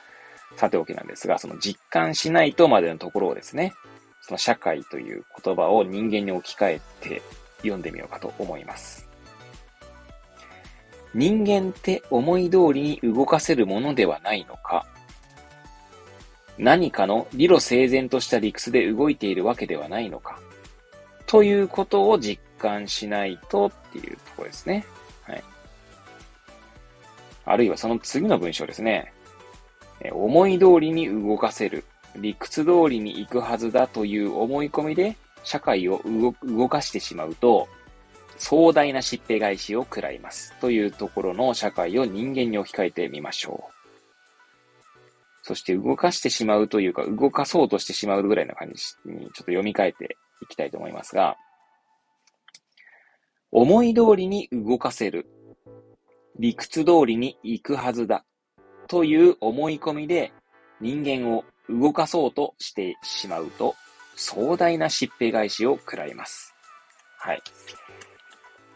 [0.57, 3.75] さておきなんですが、その実感しないとまでのところをですね、
[4.21, 7.23] その社会という言葉を人間に置き換えて
[7.59, 9.09] 読んでみようかと思います。
[11.15, 14.87] 人間って思い通りに動かせるものではないのか？
[16.59, 20.39] 何かの理路整然とした理屈で動いているわけではないのか？
[21.27, 24.85] ということを実感しないとっていうところですね。
[25.23, 25.45] はい。
[27.47, 29.13] あるいはその次の文章ですね。
[30.13, 31.85] 思い通りに動かせる、
[32.17, 36.01] 理屈通りに行くはずだという思い込みで社会を
[36.43, 37.69] 動かしてしまうと、
[38.37, 40.55] 壮大な疾病返しを食らいます。
[40.61, 43.79] というところの社会を人間に置き換えてみましょう。
[45.43, 51.37] そして動かしてしまうというか、動かそうとしてしまうぐらいの感じにちょっと読み替えていきたいと思いますが、
[53.51, 55.27] 思い通りに動かせる。
[56.39, 58.25] 理屈通りに行くはずだ。
[58.88, 60.33] という思い込みで
[60.81, 63.74] 人間を動かそうとしてしまうと、
[64.16, 66.55] 壮大な疾病返しを食らいます。
[67.18, 67.42] はい。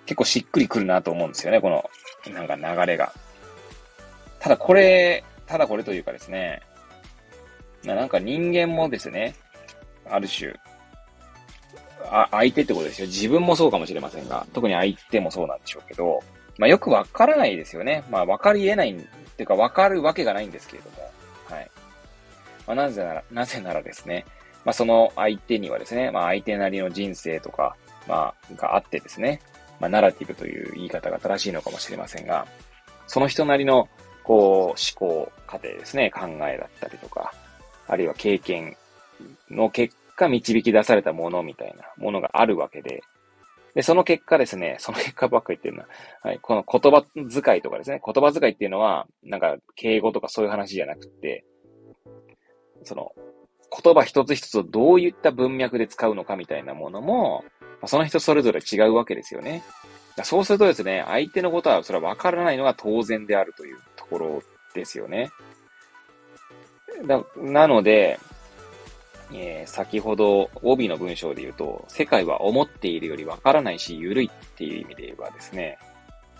[0.07, 1.89] 結構しっくりくるなと思うんですよね、この、
[2.33, 3.13] なんか流れが。
[4.39, 6.61] ただこれ、ただこれというかですね、
[7.85, 9.35] なんか人間もですね、
[10.09, 10.55] ある種、
[12.11, 13.07] あ、相手ってことですよ。
[13.07, 16.23] 自分もそうかもしれませんが、特に相手もそうなんでしょうけど、
[16.59, 18.05] まあよくわからないですよね。
[18.11, 18.95] まあわかり得ない
[19.43, 21.11] っていうかわかるわけがないんですけれども、
[21.47, 21.71] はい。
[22.67, 24.25] まあなぜなら、なぜならですね、
[24.65, 27.77] まあその相手にはですね、まあ相手なりの人生とか、
[28.09, 29.41] まあがあってですね、
[29.81, 32.47] まあナラティブという言い方が正しいのかもしれませんが、
[33.07, 33.89] その人なりの、
[34.23, 37.35] こう、思考過程ですね、考えだったりとか、
[37.89, 38.77] あるいは経験
[39.51, 43.03] の結果導き出されたものみたいなものがあるわけで、
[43.75, 45.89] で、その結果ですね、 その結果ばっかり言ってるのは、
[46.23, 47.05] はい、この言葉
[47.43, 51.45] 遣いとかですね、言葉遣いっていうのは、なんか、敬語とかそういう話じゃなくて、
[52.85, 53.13] その、
[53.83, 57.45] 言葉一つ一つをどういった文脈で使うのかみたいなものも、
[57.87, 59.63] その人それぞれ違うわけですよね。
[60.25, 64.43] そうするとですね、相手のことはそれは分からないのが当然であるというところ
[64.75, 65.31] ですよね。
[67.37, 68.21] なので、
[69.35, 75.79] えー、先ほど帯の文章で言うと、世界は思っているよりわからないし、緩いっていう意味で言えばですね、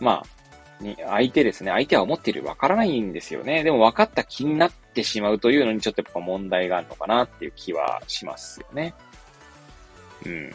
[0.01, 3.63] まあ、に相手ですね、相手は思っているよりわからないんですよね。
[3.63, 8.95] でも分かった気になってしまうというのにちょっとやっぱ問題があるのかなっていう気はしますよね。
[10.27, 10.55] うん。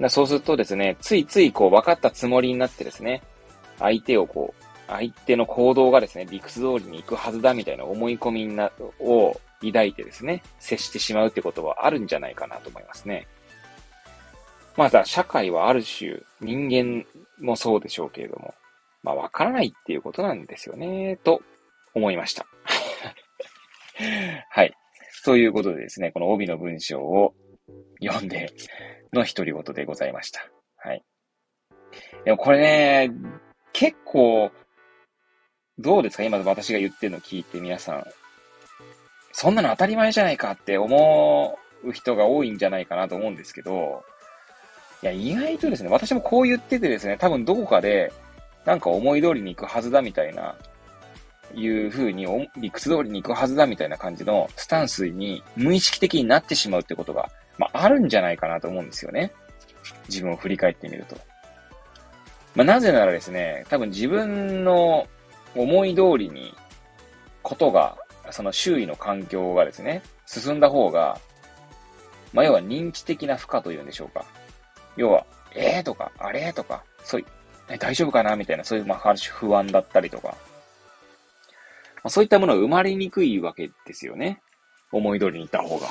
[0.00, 3.22] だそうするとですね、ついついこう分かったつもりになってですね、
[3.78, 13.26] 相手をこう、相手の行動がですね、理屈通りに行くはずだみたいな思い込みなを抱いてですね、接してしまうってことはあるんじゃないかなと思いますね。
[14.76, 17.04] まずは社会はある種人間
[17.38, 18.54] もそうでしょうけれども、
[19.02, 21.42] まあわからないっていうことなんですよね、と
[21.94, 22.46] 思いました。
[24.50, 24.74] はい。
[25.24, 27.34] ということでですね、この帯の文章を
[28.02, 28.50] 読んで
[29.12, 30.40] の独り言でございました。
[30.76, 31.04] はい。
[32.24, 33.10] でもこれね、
[33.72, 34.50] 結構、
[35.80, 36.22] どうですか？
[36.24, 38.04] 今私が言ってるのを聞いて皆さん、
[39.32, 44.04] そんなの当たり前じゃないかって思う人が多いんじゃないかなと思うんですけど、
[45.02, 48.12] いや、意外とですね、私もこう言っててですね、多分どこかで、
[48.66, 50.54] なんか思い通りに行くはずだみたいな、
[51.54, 52.26] いう風に、
[52.58, 59.32] 理屈通りに行くはずだみたいな感じのスタンスに無意識的になってしまうってことが、まあ、あるんじゃないかなと思うんですよね。
[60.08, 61.16] 自分を振り返ってみると。
[62.54, 65.08] まあ、なぜならですね、多分自分の
[65.54, 66.54] 思い通りに
[67.42, 67.98] ことが
[68.30, 71.18] その周囲の環境がですね、進んだ方が、
[72.32, 74.24] まあ、要は認知的な負荷というんでしょうか。
[74.96, 77.26] 要は、ええー、とか、あれとか、そういう、
[77.68, 78.36] え、大丈夫かな？
[78.36, 80.36] みたいな、そういう、まあ、不安だったりとか、ま
[82.04, 84.40] あ、そういったものが生まれにくいわけですよね。
[84.92, 85.88] 思い通りに行った方が。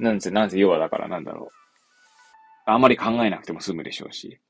[0.00, 1.54] なんせ、なんせ、要はだからなんだろう。
[2.66, 4.40] あんまり考えなくても済むでしょうし。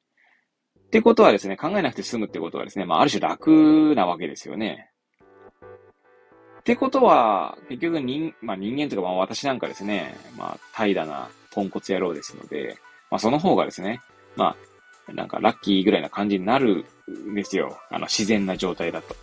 [0.94, 4.92] ってことはですね、考えなくて済むってことはですね、まあ、ある種楽なわけですよね。
[6.61, 12.78] ってことは、結局人、まあ人間とか、まあ私なんかですね、まあ怠惰なポンコツ野郎ですので、
[13.11, 14.00] まあその方がですね、
[14.37, 14.54] ま
[15.09, 16.85] あ、なんかラッキーぐらいな感じになる
[17.28, 17.76] んですよ。
[17.90, 19.16] あの自然な状態だと。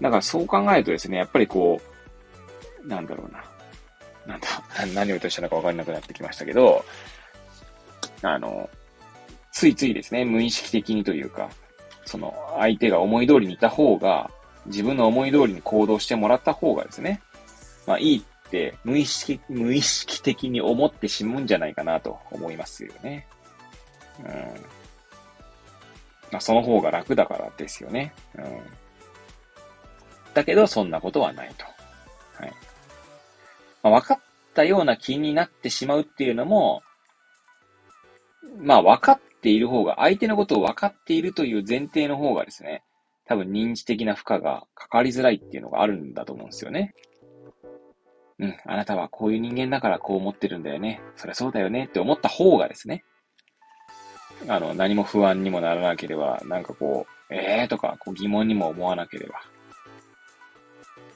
[0.00, 1.80] だからそう考えるとですね、やっぱりこ
[2.84, 3.44] う、なんだろうな。
[4.26, 4.48] なんだ、
[4.94, 6.84] 何を言うしたのか分かんなくなってきましたけど、
[8.22, 8.68] あの、
[9.52, 11.50] ついついですね、無意識的にというか、
[12.04, 14.30] その相手が思い通りにいた方が、
[14.66, 17.20] 自分の思い通りに行動してもらった方がですね、
[17.86, 23.26] まあいいって無意識、無意識的に思ってしまうんじゃないかなと思いますよね。
[24.20, 24.26] うん。
[26.32, 28.14] まあその方が楽だからですよね。
[28.34, 28.44] うん。
[30.32, 31.66] だけど、そんなことはないと。
[32.42, 32.52] はい。
[33.82, 34.18] まあ、分かっ
[34.54, 36.82] たような気になってしまうっていうのも、
[38.58, 42.82] まあ分かっている方が、相手のことを分かっているという前提の方がですね、
[43.26, 46.94] 多分認知的な負荷がかかりづらいっていうのがあるんだと思うんですよね。
[48.38, 51.00] うん、あなたはこういう人間だからこう思ってるんだよね。
[51.16, 53.04] そりゃそうだよねって思った方がですね、
[54.48, 59.34] あの、何も不安にもならなければ、なんかこう、えー、とか、こう疑問にも思わなければ。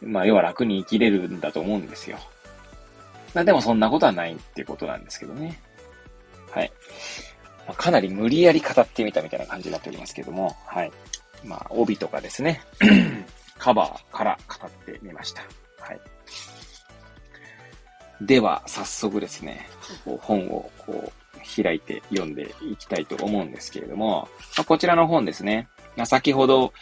[0.03, 2.19] まあ、要は楽に生きれるんだと思うんですよ。
[3.35, 5.59] でもそんなことはないっていうことなんですけどね。
[6.51, 6.73] はい。
[7.67, 10.93] まあ、かなり無理やり語ってみたみたいな感じになっておりますけども、はい。
[11.45, 12.63] まあ、帯とかですね、
[13.59, 15.43] カバーから語ってみました。
[15.81, 16.01] はい。
[18.21, 19.69] では、早速ですね、
[20.21, 26.73] 本をこう開いて読んでいきたいと思うんですけれども、まあ、こちらの本ですね、まあ、先ほど、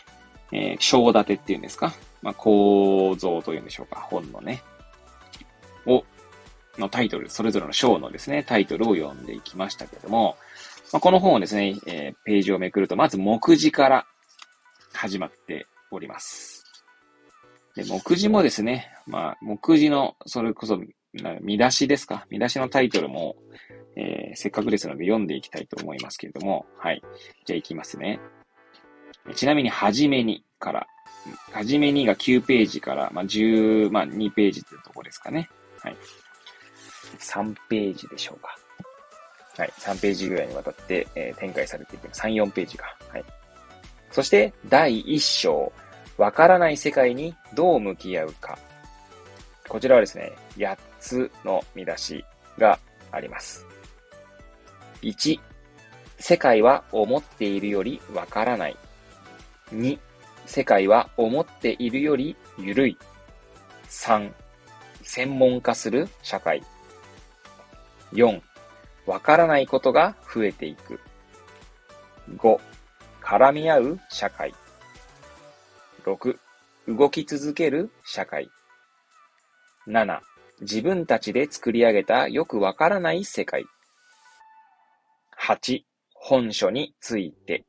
[0.52, 4.62] えー、章立てっていうんですか、まあ、構造というんでしょうか、本のね、
[5.86, 6.04] を
[6.78, 10.36] のタイトル、それぞれの章のですね、タイトルを読んでいきましたけれども、
[10.94, 14.06] まあ、この本をですね、えー、ページをめくると、まず目次から
[14.92, 16.62] 始まっております。
[17.74, 20.78] で、目次もですね、まあ、目次の、それこそ、
[21.40, 22.28] 見出しですか？
[22.30, 23.34] 見出しのタイトルも、
[23.96, 27.02] えー、せっかくですので読んでいきたいと思いますけれども、はい。
[27.44, 28.20] じゃあ行きますね。
[29.34, 30.86] ちなみに、はじめにから、
[31.50, 35.48] はじめにが9ページから、まあ、10、まあ、2ページというところですかね。
[35.82, 35.96] はい。
[37.18, 38.56] 3ページでしょうか。
[39.56, 39.72] はい。
[39.78, 42.96] 3ページぐらいにわたって、えー、展開されていて、3、4ページか。
[43.08, 43.24] はい。
[44.10, 45.72] そして、第1章、
[46.16, 48.58] わからない世界にどう向き合うか。
[49.68, 52.24] こちらはですね、8つの見出し
[52.58, 52.78] が
[53.10, 53.66] あります。
[55.02, 55.38] 1、
[56.18, 58.76] 世界は思っているよりわからない。
[59.72, 59.98] 2、
[60.46, 62.98] 世界は思っているより緩い。
[63.88, 64.30] 3、
[65.02, 66.62] 専門化する社会。
[68.12, 68.40] 4、
[69.06, 71.00] わからないことが増えていく。
[72.36, 72.58] 5、
[73.22, 74.54] 絡み合う社会。
[76.04, 76.38] 6、
[76.88, 78.48] 動き続ける社会。
[79.86, 80.20] 7、
[80.60, 83.64] 自分たちで作り上げたよくわからない世界。
[85.40, 85.82] 8、
[86.14, 87.64] 本書について。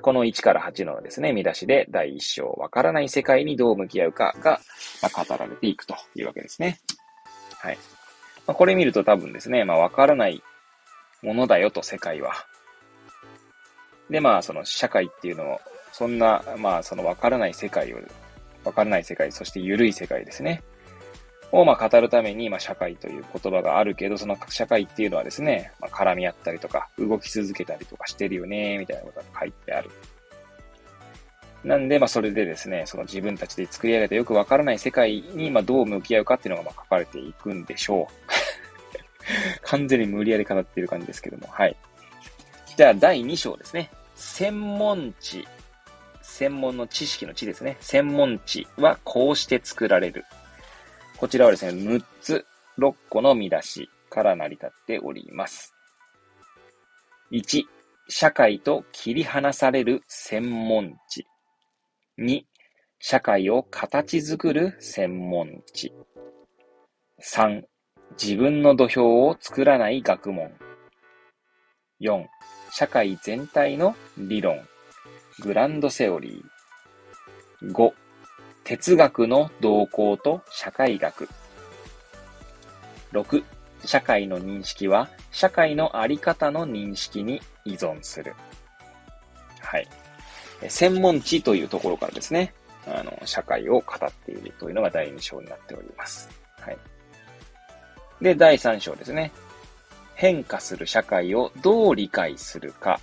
[0.00, 4.60] この1から8のですね、見出しで第1章、わからない世界にどう向き合うかが、
[5.02, 6.78] まあ、語られていくというわけですね。
[7.60, 7.78] はい。
[8.48, 10.42] まあ、これ見ると多分ですね、まあ、わからない
[11.22, 12.32] ものだよと、世界は。
[14.08, 15.60] で、まあ、その社会っていうのを、
[15.92, 17.98] そんな、まあ、そのわからない世界を、
[18.64, 20.62] わからない世界、そして緩い世界ですね。
[21.52, 29.90] を、まあ、語るために、まあ、社会という言葉があるけど、その社会っていうのはですね、まあ、絡み合ったりとか、動き続けたりとかしてるよね、みたいなことが書いてある。
[31.64, 38.14] なんで、まあ、それでですね、その自分たちで作り上げたよくわからない世界に、まあ、どう向き合うかっていうのが、まあ、書かれていくんでしょう。
[39.62, 41.76] 完全に無理やり語っている感じですけども、はい。
[42.76, 43.90] じゃあ、第2章ですね。
[44.14, 45.46] 専門知。
[46.22, 47.76] 専門の知識の知ですね。
[47.80, 50.24] 専門知はこうして作られる。
[51.16, 52.46] こちらはですね、6つ、
[52.78, 55.74] 6個の見出しから成り立っております。
[57.32, 57.64] 1、
[58.08, 61.26] 社会と切り離される専門知。
[62.18, 62.42] 2、
[62.98, 65.92] 社会を形作る専門知。
[67.22, 67.62] 3、
[68.20, 70.50] 自分の土俵を作らない学問。
[72.00, 72.26] 4、
[72.72, 74.58] 社会全体の理論。
[75.42, 77.72] グランドセオリー。
[77.72, 77.92] 5、
[78.64, 81.28] 哲学の動向と社会学。
[83.12, 83.44] 6、
[83.84, 88.34] 社会の認識は社会のあり方の認識に依存する。
[89.60, 89.88] はい。
[90.66, 92.52] 専門知というところからですね、
[92.86, 96.28] あの、社会を語っているというのが第2章になっております。
[96.60, 96.78] はい。
[98.20, 99.32] で、第3章ですね。
[100.14, 103.00] 変化する社会をどう理解するか。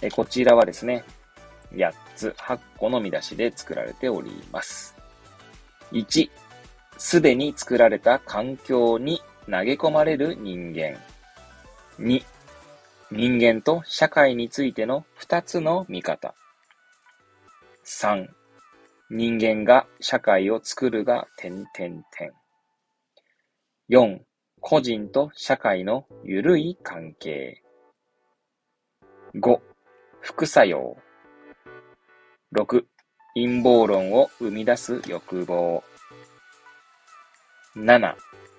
[0.00, 1.04] えこちらはですね、
[1.72, 4.96] 8つ、8個の見出しで作られております。
[5.92, 6.30] 1、
[6.96, 10.98] すでに作られた環境に投げ込まれる人間。
[11.98, 12.24] 2、
[13.10, 16.34] 人間と社会についての2つの見方。
[17.86, 18.26] 3、
[19.08, 22.02] 人間が社会を作るが点々点。
[23.88, 24.20] 4、
[24.60, 27.62] 個人と社会のゆるい関係。
[29.36, 29.58] 5、
[30.20, 30.98] 副作用。
[32.54, 32.84] 6、
[33.34, 35.82] 陰謀論を生み出す欲望。
[37.74, 38.14] 7、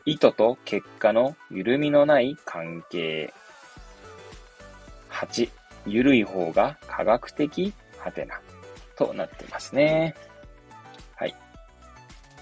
[0.05, 3.31] 意図と結果の緩みのない関係。
[5.19, 5.49] 8、
[5.85, 8.39] 緩い方が科学的はてな。
[8.95, 10.15] となってますね。
[11.15, 11.35] はい。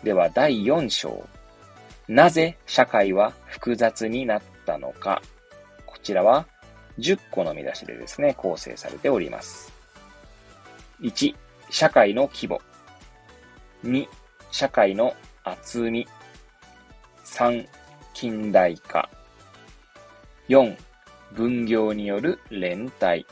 [0.04, 1.28] では、第4章。
[2.08, 5.22] なぜ社会は複雑になったのか。
[5.86, 6.48] こちらは
[7.00, 9.74] 10個の見出しでですね、構成されております。
[11.02, 11.36] 1、
[11.72, 12.62] 社会の規模。
[13.84, 14.08] 2、
[14.52, 16.08] 社会の厚み。
[17.26, 17.68] 3、
[18.14, 19.10] 近代化。
[20.48, 20.78] 4、
[21.34, 23.26] 分業による連帯。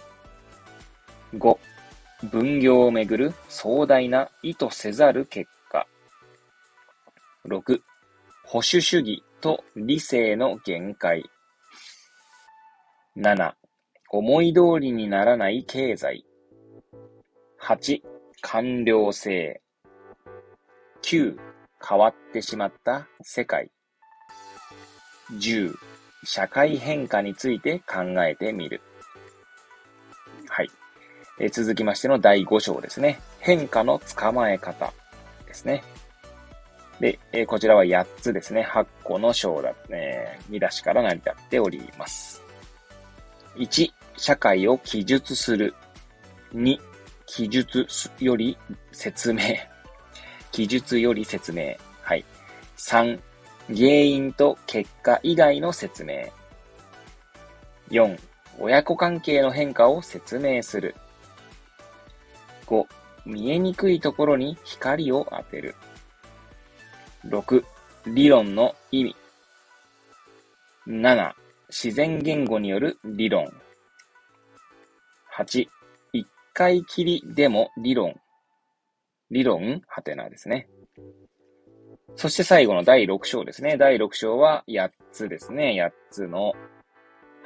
[1.34, 1.58] 5、
[2.30, 5.88] 分業をめぐる壮大な意図せざる結果。
[7.46, 7.82] 6、
[8.46, 11.24] 保守主義と理性の限界。
[13.18, 13.54] 7、
[14.10, 16.26] 思い通りにならない経済。
[17.62, 18.02] 8、
[18.42, 19.62] 官僚性。
[21.02, 21.38] 9、
[21.88, 23.70] 変わってしまった世界。
[25.34, 25.76] 10、
[26.26, 28.82] 社会変化について考えてみる。
[30.50, 30.70] はい。
[31.40, 33.20] え続きましての第5章ですね。
[33.40, 34.94] 変化の捕まえ方
[35.46, 35.84] ですね。
[37.00, 38.66] で、えこちらは8つですね。
[38.70, 42.42] 8個の章だ、え見出しから成り立っております。
[43.56, 45.76] 1、社会を記述する。
[46.54, 46.80] 2、
[47.26, 47.86] 記述
[48.20, 48.58] より
[48.92, 49.42] 説明。
[50.52, 51.76] 記述より説明。
[52.02, 52.24] はい。
[52.78, 53.20] 3、
[53.68, 56.26] 原因と結果以外の説明。
[57.90, 58.20] 4、
[58.60, 60.96] 親子関係の変化を説明する。
[62.68, 62.86] 5、
[63.26, 65.76] 見えにくいところに光を当てる。
[67.28, 67.64] 6、
[68.08, 69.16] 理論の意味。
[70.88, 71.34] 7、
[71.70, 73.46] 自然言語による理論。
[75.36, 75.68] 8、
[76.14, 78.20] 一回きりでも理論。
[79.32, 79.82] 理論？
[79.88, 80.68] はてなですね。
[82.16, 83.78] そして最後の第6章ですね。
[83.78, 85.76] 第6章は8つですね。
[85.78, 86.54] 8つの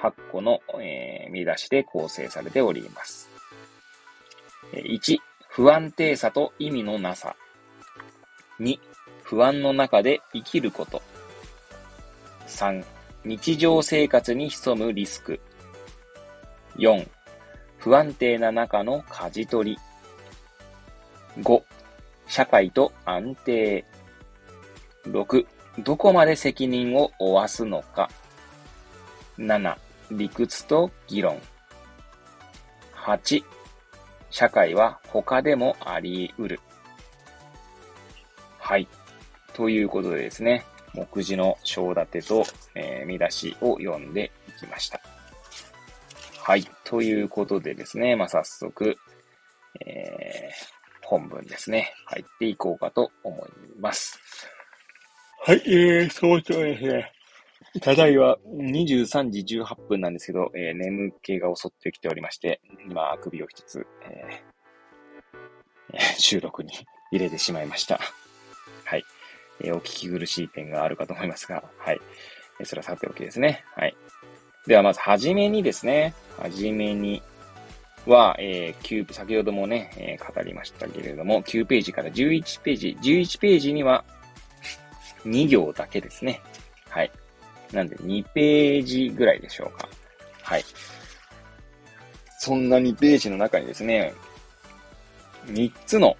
[0.02, 3.30] 8個の、えー、見出しで構成されております。
[4.74, 5.18] 1、
[5.48, 7.36] 不安定さと意味のなさ。
[8.60, 8.78] 2、
[9.24, 11.02] 不安の中で生きること。
[12.48, 12.84] 3、
[13.26, 15.40] 日常生活に潜むリスク。
[16.78, 17.08] 4、
[17.80, 19.78] 不安定な中の舵取り。
[21.44, 21.64] 5、
[22.28, 23.84] 社会と安定。
[25.06, 25.46] 6、
[25.80, 28.10] どこまで責任を負わすのか。
[29.38, 29.76] 7、
[30.12, 31.40] 理屈と議論。
[32.94, 33.44] 8、
[34.30, 36.60] 社会は他でもあり得る。
[38.58, 38.88] はい。
[39.54, 42.46] ということでですね、目次の章立てと、
[42.76, 45.02] えー、見出しを読んでいきました。
[46.42, 46.66] はい。
[46.84, 48.98] ということでですね、まあ、早速、
[49.86, 54.20] えー、本文ですね、入っていこうかと思います。
[55.42, 57.12] はい、えー、そうですね。
[57.82, 66.74] ただいは23時18分なんですけど、えー、眠気が襲ってきておりまして、今、あくびを一つ、えー、収録に
[67.12, 68.02] 入れてしまいました。
[68.84, 69.06] はい。
[69.62, 72.02] えー、お聞き苦しい点があるかと思いますが、はい。
[72.60, 73.64] えそれはさておきですね。
[73.76, 73.96] はい。
[74.68, 77.24] では、まず、はじめにですね、はじめに
[78.06, 84.04] は、えー、9、先ほどもね、えー、語りましたけれども、9ページから11ページ、11ページには、
[85.26, 86.42] 2行だけですね。
[86.90, 87.12] はい。
[87.74, 89.88] なんで2ページぐらいでしょうか。
[90.44, 90.66] はい。
[92.40, 94.14] そんな2ページの中にですね、
[95.48, 96.16] 3つの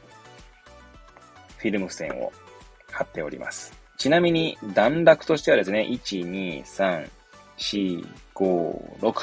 [1.58, 2.32] フィルム付箋を
[2.92, 3.74] 貼っております。
[3.98, 7.10] ちなみに段落としてはですね、1、2、3、
[7.58, 9.14] 4、5、6。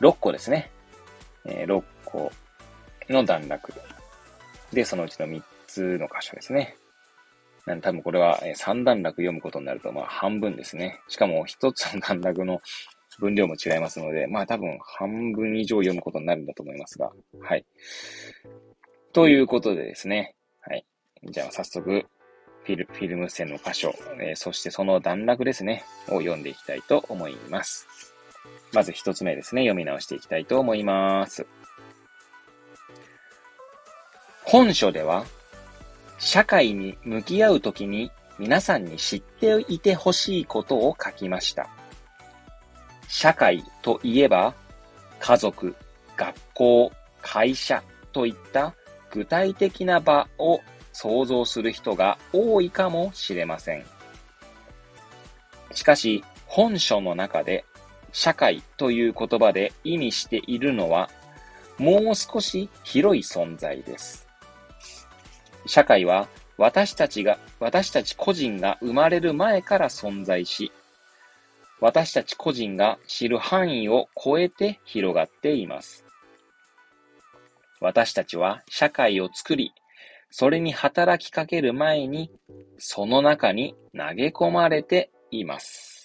[0.00, 0.70] 6個ですね。
[1.44, 2.32] えー、6個
[3.08, 3.72] の段落。
[4.72, 6.76] で、そのうちの3つの箇所ですね。
[7.66, 11.00] なん多分これは3段落読むことになると、まあ半分ですね。
[11.08, 12.60] しかも1つの段落の
[13.20, 17.64] 分量も違いますので、まあ多分半分以上読むことになるんだと思いますが、はい。
[19.12, 20.84] ということでですね、はい。
[21.24, 22.06] じゃあ早速、
[22.64, 27.86] フィルフィルム線の箇所、えー、そしてその段落ですね、を読んでいきたいと思います。
[28.72, 31.46] まず一つ目ですね、読み直していきたいと思います。
[34.44, 35.24] 本書では、
[36.20, 41.68] 社会に向き合うときに皆さんに知っていてほしいことを書きました。
[43.08, 44.54] 社会といえば、
[45.18, 45.74] 家族、
[46.16, 46.92] 学校、
[47.22, 48.74] 会社といった
[49.10, 50.60] 具体的な場を
[50.92, 53.84] 想像する人が多いかもしれません。
[55.72, 57.64] しかし、本書の中で
[58.12, 61.08] 社会という言葉で意味しているのは、
[61.78, 64.29] もう少し広い存在です。
[65.66, 70.72] 社会は私たちが、私たち個人が生まれる前から存在し、
[71.80, 76.04] 私たち個人が知る範囲を超えて広がっています。
[77.80, 79.72] 私たちは社会を作り、
[80.30, 82.30] それに働きかける前に、
[82.78, 85.99] その中に投げ込まれています。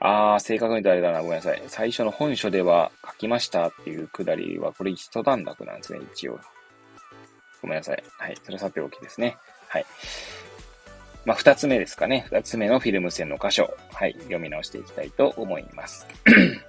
[0.00, 1.22] あー、正確に言うとあれだな。
[1.22, 1.62] ごめんなさい。
[1.66, 6.38] 最初の本書では書きましたっていうくだりは、これ一段落なんですね、一応。
[7.62, 8.04] ごめんなさい。
[8.18, 8.36] はい。
[8.42, 9.36] それさておきですね。
[9.68, 9.86] はい。
[11.24, 12.26] まあ、二つ目ですかね。
[12.30, 13.74] 二つ目のフィルム線の箇所。
[13.92, 14.14] はい。
[14.14, 16.06] 読み直していきたいと思います。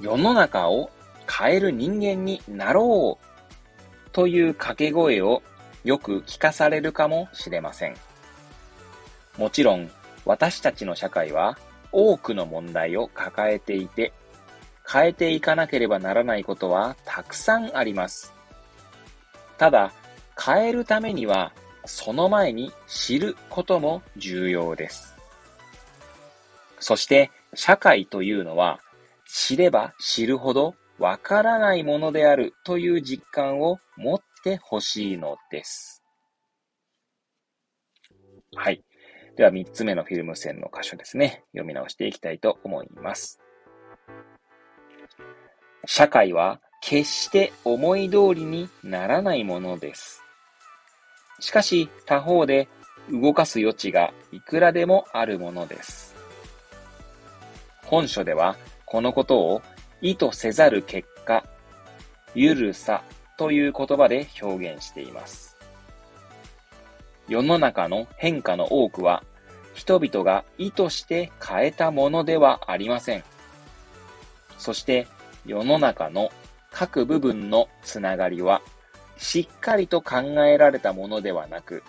[0.00, 0.90] 世の中を
[1.28, 5.42] 変える人間になろうという掛け声を
[5.84, 7.94] よく聞かされるかもしれません。
[9.36, 9.90] もちろん、
[10.28, 11.58] 私たちの社会は
[11.90, 14.12] 多くの問題を抱えていて、
[14.86, 18.34] 変えていかなければならないことはたくさんあります。
[19.56, 19.90] ただ、
[20.38, 21.52] 変えるためには、
[21.86, 25.16] その前に知ることも重要です。
[26.78, 28.80] そして、社会というのは、
[29.26, 36.04] 知れば知るほどわからないものであるという実感を持ってほしいのです。
[38.54, 38.84] はい。
[39.38, 41.44] では、三つ目のフィルム線の箇所ですね。
[41.52, 43.38] 読み直していきたいと思います。
[45.86, 50.24] 社会は決して思い通りにならないものです。
[51.38, 52.66] しかし他方で
[53.12, 56.16] 動かす余地がいくらでもあるものです。
[57.84, 59.62] 本書ではこのことを
[60.02, 61.44] 意図せざる結果、
[62.34, 63.04] ゆるさ
[63.38, 65.47] という言葉で表現しています。
[67.28, 69.22] 世の中の変化の多くは
[69.74, 73.24] 人々が意図して変えたものではありません。
[74.58, 75.06] そして
[75.46, 76.30] 世の中の
[76.70, 78.62] 各部分のつながりは、
[79.16, 81.82] しっかりと考えられたものではなく、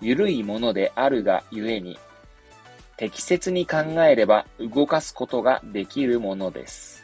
[0.00, 1.98] ゆるいものであるがゆえに、
[2.96, 7.02] 適切に考えれば動かすことができるものです。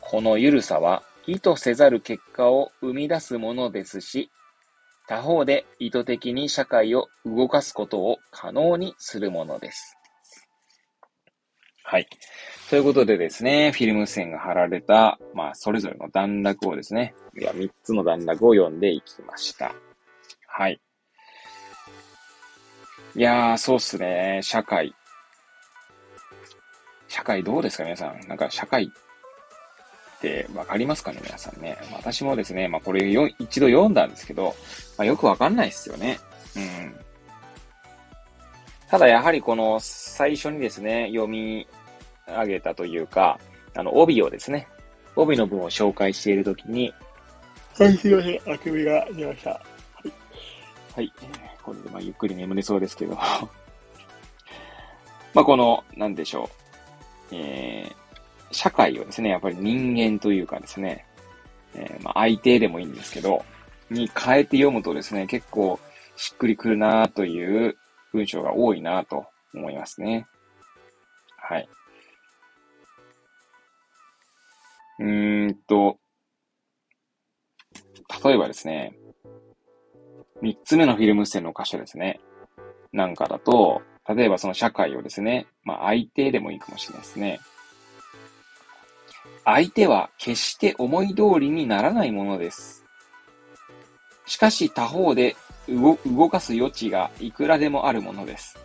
[0.00, 4.30] このゆるさは意図せざる結果を生み出すものですし、
[5.08, 9.96] 他方で意図的に社会を動かすことを可能にするものです。
[11.82, 12.06] はい。
[12.68, 19.74] ということでですね、フィルム線が貼られた、まあ、それぞれの段落をですね、いや、3つの段落を読んでいきました。
[20.46, 20.78] はい。
[23.16, 24.94] いやー、そうっすね、社会。
[27.08, 28.20] 社会どうですか、皆さん。
[28.28, 28.88] なんか、社会っ
[30.20, 31.76] てわかりますかね、皆さんね。
[31.92, 34.54] 私もですね、まあ、これよ一度読んだんですけど、
[34.96, 36.18] まあ、よくわかんないっすよね。
[36.56, 36.94] うん。
[38.88, 41.66] ただやはりこの最初にですね、読み
[42.26, 43.38] 上げたというか、
[43.74, 44.66] あの、帯をですね、
[45.14, 46.92] 帯の文を紹介しているときに、
[47.78, 48.54] はい、すいません。
[48.54, 49.50] あくびが出ました。
[49.50, 49.60] は
[50.06, 50.12] い。
[50.96, 51.12] はい。
[51.62, 53.14] これでまあゆっくり眠れそうですけど。
[55.34, 56.48] まあこの、なんでしょ
[57.30, 57.36] う。
[57.36, 57.94] えー、
[58.50, 61.04] 社会をですね、やっぱり人間というかですね、
[61.74, 63.44] えー、まあ相手でもいいんですけど、
[63.90, 65.78] に変えて読むとですね、結構
[66.16, 67.76] しっくりくるなという
[68.12, 70.26] 文章が多いなと思いますね。
[71.36, 71.68] はい。
[74.98, 75.98] うーんと、
[78.24, 78.94] 例えばですね、
[80.40, 82.20] 三つ目のフィルム線の箇所ですね。
[82.92, 87.40] なんかだと、例えばその社会をですね、まあ相手でもいいかもしれないですね。
[89.50, 92.84] 相手は決して思い通りにならないものです。
[94.26, 95.36] しかし他方で
[95.66, 98.58] 動かす余地がいくらでもあるものです。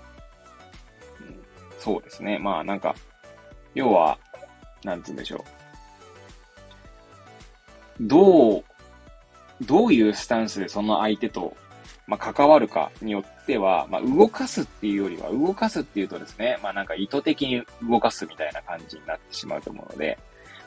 [1.80, 2.38] そうですね。
[2.38, 2.96] まあなんか、
[3.74, 4.20] 要は、
[4.84, 5.44] なんつうんでしょう。
[8.02, 8.64] どう、
[9.62, 11.56] どういうスタンスでその相手と、
[12.08, 20.20] まあ、関わるかによっては、まあ、動かすっていうよりは、動かすっていうとですね、まあ、なんか意図的に動かすみたいな感じになってしまうと思うので、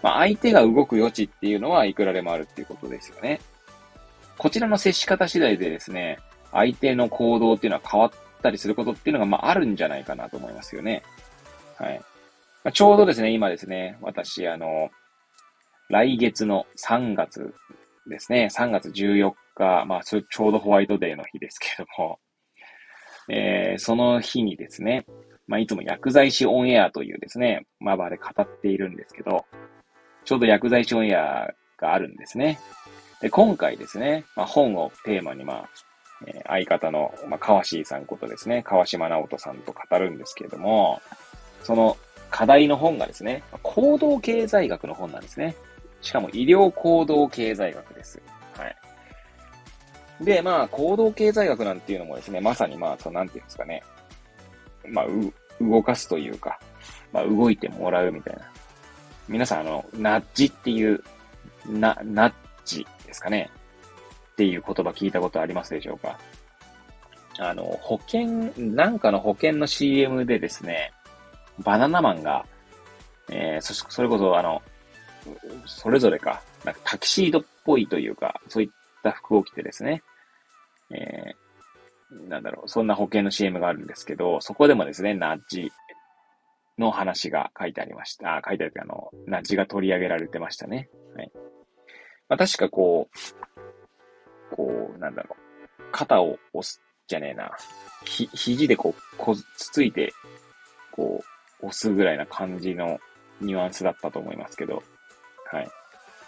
[0.02, 3.40] まあ、相手が動く余地っていうのはいくらでもあるっていうことですよね。
[4.38, 6.18] こちらの接し方次第でですね、
[6.52, 8.10] 相手の行動っていうのは変わっ
[8.42, 11.02] たりすることっていうのが、まあ、あるんじゃないかなと思いますよね。
[11.76, 11.98] はい。
[12.64, 14.90] まあ、ちょうどですね、今ですね、私、あの、
[15.88, 17.54] 来月の3月
[18.08, 22.18] ですね、3月14日、まあ、ちょうどホワイトデーの日ですけども、
[23.28, 25.06] えー、その日にですね、
[25.46, 29.44] まあ、いつも薬剤師オンエアというですね、まあ場で語っているんですけど、
[30.26, 32.58] ちょうど薬剤師オンエアがあるんですね。
[33.22, 35.68] で、今回ですね、まあ、本をテーマにまあ、
[36.26, 41.00] えー、相方の、まあ、川椎さんことですね、川島直人さんと語るんですけれども、
[41.62, 41.96] その
[42.30, 45.54] 課題の本がですね、行動経済学の本なんですね。
[46.02, 48.20] しかも医療行動経済学です。
[48.58, 50.24] はい。
[50.24, 53.82] で、まあ、行動経済学なんていうのもですね、まさにまあ、その、なんていうんですかね、
[54.88, 55.06] まあ、
[55.60, 56.58] 動かすというか、
[57.12, 58.55] まあ、動いてもらうみたいな。
[59.28, 61.02] 皆さん、あの、ナッジっていう、
[61.66, 62.32] な、ナッ
[62.64, 63.50] ジですかね。
[64.32, 66.18] っていう言葉聞いたことありますでしょうか
[67.38, 70.92] あの、保険、なんかの保険の CM でですね、
[71.58, 72.44] バナナマンが、
[73.30, 74.62] えー、そ、それこそあの、
[75.64, 78.70] それぞれか、なんかタキシードっぽいというか、そういっ
[79.02, 80.02] た服を着てですね、
[80.90, 85.72] えー、なんだろう、そんな保険の CM があるんですけど、そこでもですね、ナッジ
[86.78, 88.36] の話が書いてありました。
[88.36, 90.88] あ書いてあるあの、ナッジが取り上げられてましたね。
[91.16, 91.30] はい。
[92.28, 93.08] まあ、確かこ
[94.52, 95.36] う、こう、なんだろ
[95.78, 97.50] う、肩を押す、じゃねえな。
[98.04, 100.12] ひ、肘でこう、こつついて、
[100.90, 101.22] こ
[101.62, 102.98] う、押すぐらいな感じの
[103.40, 104.82] ニュアンスだったと思いますけど、
[105.50, 105.66] はい。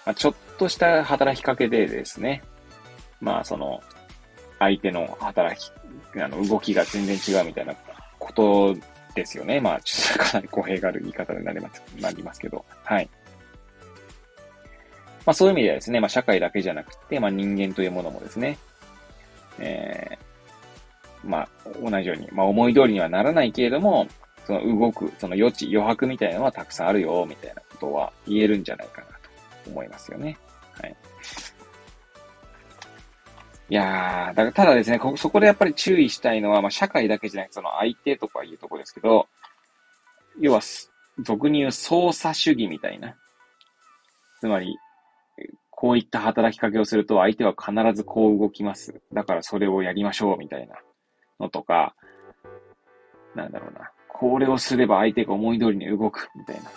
[0.07, 2.42] まあ、ちょっとした働きかけでですね、
[3.20, 3.82] まあ、その、
[4.59, 5.72] 相手の働き、
[6.20, 7.74] あの、動きが全然違うみたいな
[8.18, 8.76] こと
[9.19, 9.61] ですよね。
[9.61, 12.64] まあ、ちょっとかなり語弊がある言い方になります、なりますけど。
[12.85, 13.09] はい。
[15.27, 18.57] まあそういう意味ではですね、まあ社会だけじゃなくて、まあ人間というものもですね、
[19.59, 21.49] えー、まあ
[21.83, 24.09] 同じように、まあ思い通りにはならないけれども、
[24.47, 30.39] その動く、その余地、余白みたいなのはたくさんあるよ、みたいなことは言えるんじゃないかなと思いますよね。
[30.81, 30.97] はい。
[33.71, 39.29] いやー、だからただですね、こそこでやっぱり注意したいのは、まあ、社会だけじゃなくて、その相手とかいうとこですけど、
[40.41, 40.61] 要は、
[41.21, 43.16] 俗に言う操作主義みたいな。
[44.41, 44.79] つまり、
[45.71, 49.01] こういった働きかけをすると相手は必ずこう動きます。
[49.12, 50.77] だからそれをやりましょうみたいな
[51.39, 51.95] のとか、
[53.35, 53.91] なんだろうな。
[54.09, 56.71] これをすれば相手が思い通りに動くみたいな。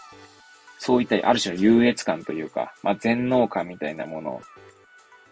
[0.78, 4.42] そういったある種の優越感というか、まあ、全能感みたいなもの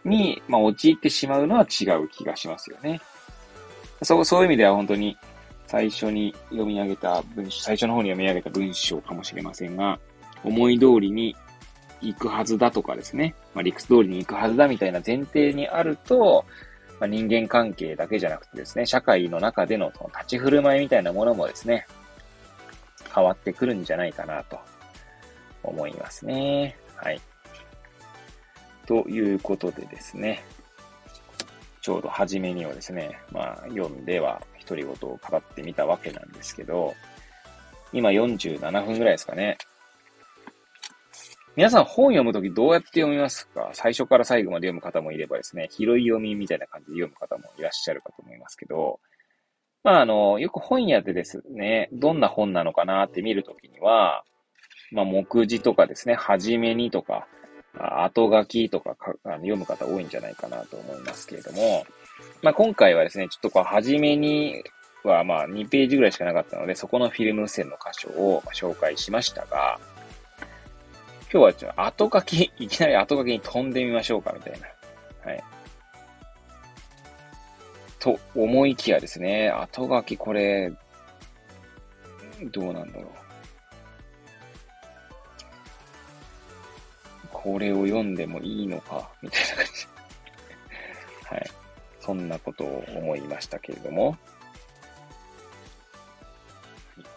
[0.04, 3.00] に、まあ、陥ってしまうのは違う気がしますよね。
[4.02, 5.16] そう、そういう意味では本当に
[5.66, 9.98] 最初に読み上げた文章、最初の方に読み上げた文章かもしれませんが、
[10.42, 11.36] 思い通りに
[12.00, 16.44] 行くはずだとかですね、まあ、理屈通りに行くはずだみたいな前提にあると、
[16.98, 21.86] まあ、人間関係だけじゃなくてですね、社会の中でのその立ち振る舞いみたいなものもですね、
[23.14, 24.58] 変わってくるんじゃないかなと
[25.62, 26.76] 思いますね。
[26.96, 27.20] はい。
[28.90, 30.42] ということでですね、
[31.80, 36.92] ちょうど初めにはですね、まあ読んでは独り言を語ってみたわけなんですけど、
[37.92, 39.58] 今47分ぐらいですかね。
[41.54, 43.70] 皆さん本読むときどうやって読みますか？
[43.74, 48.98] 最初から最後まで読む方もいればですね、拾い読みみたいな感じで読む方もいらっしゃるかと思いますけど、
[49.84, 54.24] まああの、よく本屋でですね、どんな本なのかなって見るときには、
[54.90, 57.28] まあ目次とかですね、はじめにとか、
[57.78, 61.86] 後書きとかかあの読む方多いんじゃないかなと思いますけれども、
[62.42, 64.62] まあ、今回はですね、ちょっとこう、初めに
[65.04, 69.78] はまあ2ページぐらいしかなかったので、そこのフィルム線の箇所を紹介しましたが、
[71.32, 75.30] 今日はちょっと後書き、いきなり後書きに飛んでみましょうか、みたいな。
[75.30, 75.44] はい。
[77.98, 80.72] と思いきやですね、後書きこれ、
[82.52, 83.29] どうなんだろう。
[87.42, 89.70] これを読んでもいいのか、みたいな感じ。
[91.34, 91.50] はい。
[92.00, 94.18] そんなことを思いましたけれども。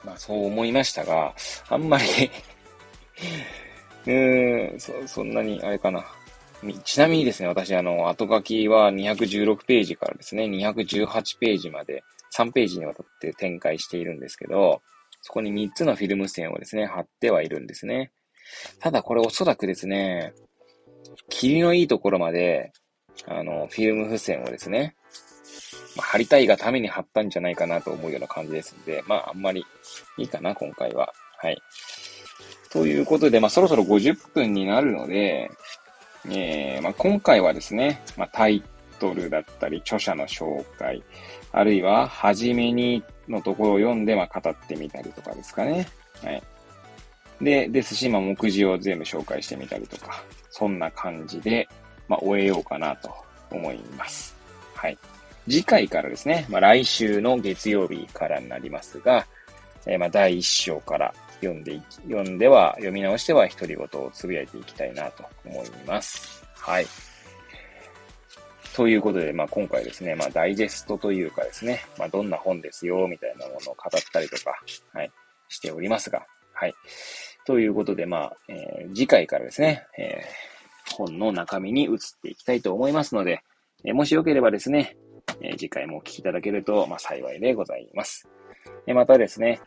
[0.06, 1.34] まあ、そう思いましたが、
[1.70, 2.04] あんまり
[4.06, 6.06] うーん、そ、そんなに、あれかな。
[6.86, 12.04] ちなみにですね、私、あの、後書きは216ページからですね、218ページまで
[12.34, 14.82] 3ページにわたって展開しているんですけど、
[15.22, 18.12] そこに3つのフィルム線をですね、貼ってはいるんですね。
[18.80, 20.34] ただこれおそらくですね、
[21.30, 22.72] 霧のいいところまで、
[23.28, 24.96] あの、フィルム付箋をですね、
[25.96, 29.66] まあ、貼りたいがために貼ったんじゃないかなと思うような感じですんで、まあ、あんまり
[30.18, 31.14] いいかな、今回は。
[31.38, 31.58] はい。
[32.72, 35.52] ということで、まあ、そろそろ50分になるので、
[36.30, 38.64] えー、まあ、今回はですね、まあ、タイ
[39.00, 41.04] トルだったり、著者の紹介、
[41.52, 45.88] あるいは、はじめにのところを読んで、まあ、語ってみたりとかですかね。
[46.24, 46.42] はい。
[47.44, 51.68] で、ですし、まあ、目次を全部紹介してみたりとか、そんな感じで、
[52.08, 53.14] まあ、終えようかなと
[53.52, 54.36] 思います。
[54.76, 54.98] はい。
[55.50, 59.26] 次回からですね、まあ、来週の月曜日からになりますが、
[59.86, 66.44] えー、まあ、第一章から読んでいき、読んでは、読み直しては独り言をつぶやいていきたいなと思います。
[66.56, 66.86] はい。
[68.76, 74.60] ということで、まあ今回ですね、まあダイジェストというかですね、まあどんな本ですよ、みたいなものを語ったりとか、
[74.94, 75.12] はい、
[75.48, 76.74] しておりますが、はい。
[77.46, 83.44] ということで、まあ、えー、次回からですね、えー、本の中身に移っていきたいと思いますので、
[83.86, 84.96] えー、もしよければですね、
[85.42, 88.28] え次回もお聞きいただけると、まあ幸いでございます。
[88.88, 89.62] えまたですね、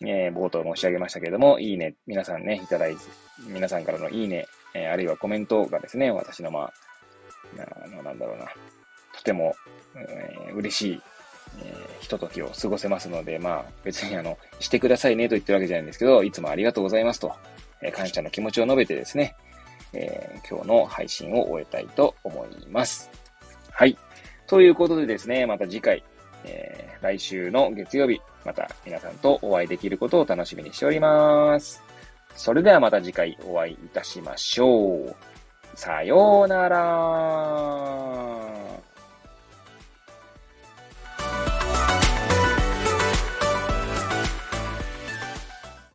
[0.00, 3.02] え冒頭申し上げましたけれども、いいね、皆さんね、いただいて、
[3.46, 6.72] 皆さんからのいいね、えあるいはコメントがですね、私のまあ、
[7.56, 8.46] ななんだろうな、
[9.14, 9.54] とても、
[9.96, 11.02] え、嬉しい、
[11.60, 17.32] えー、ひとときを過ごせますので、まあ、別にあの、してくださいねと言ってるわけじゃないんですけど、いつもありがとうございますと、
[17.82, 19.36] えー、感謝の気持ちを述べてですね、
[19.92, 23.10] えー、今日の配信を終えたいと思います。
[23.70, 23.96] はい。
[24.46, 26.02] ということでですね、また次回、
[26.44, 31.82] えー、来週の月曜日、また皆さんとお会いできることを楽しみにしております。
[32.34, 35.14] それではまた次回お会いいたしましょう。
[35.74, 36.82] さようなら。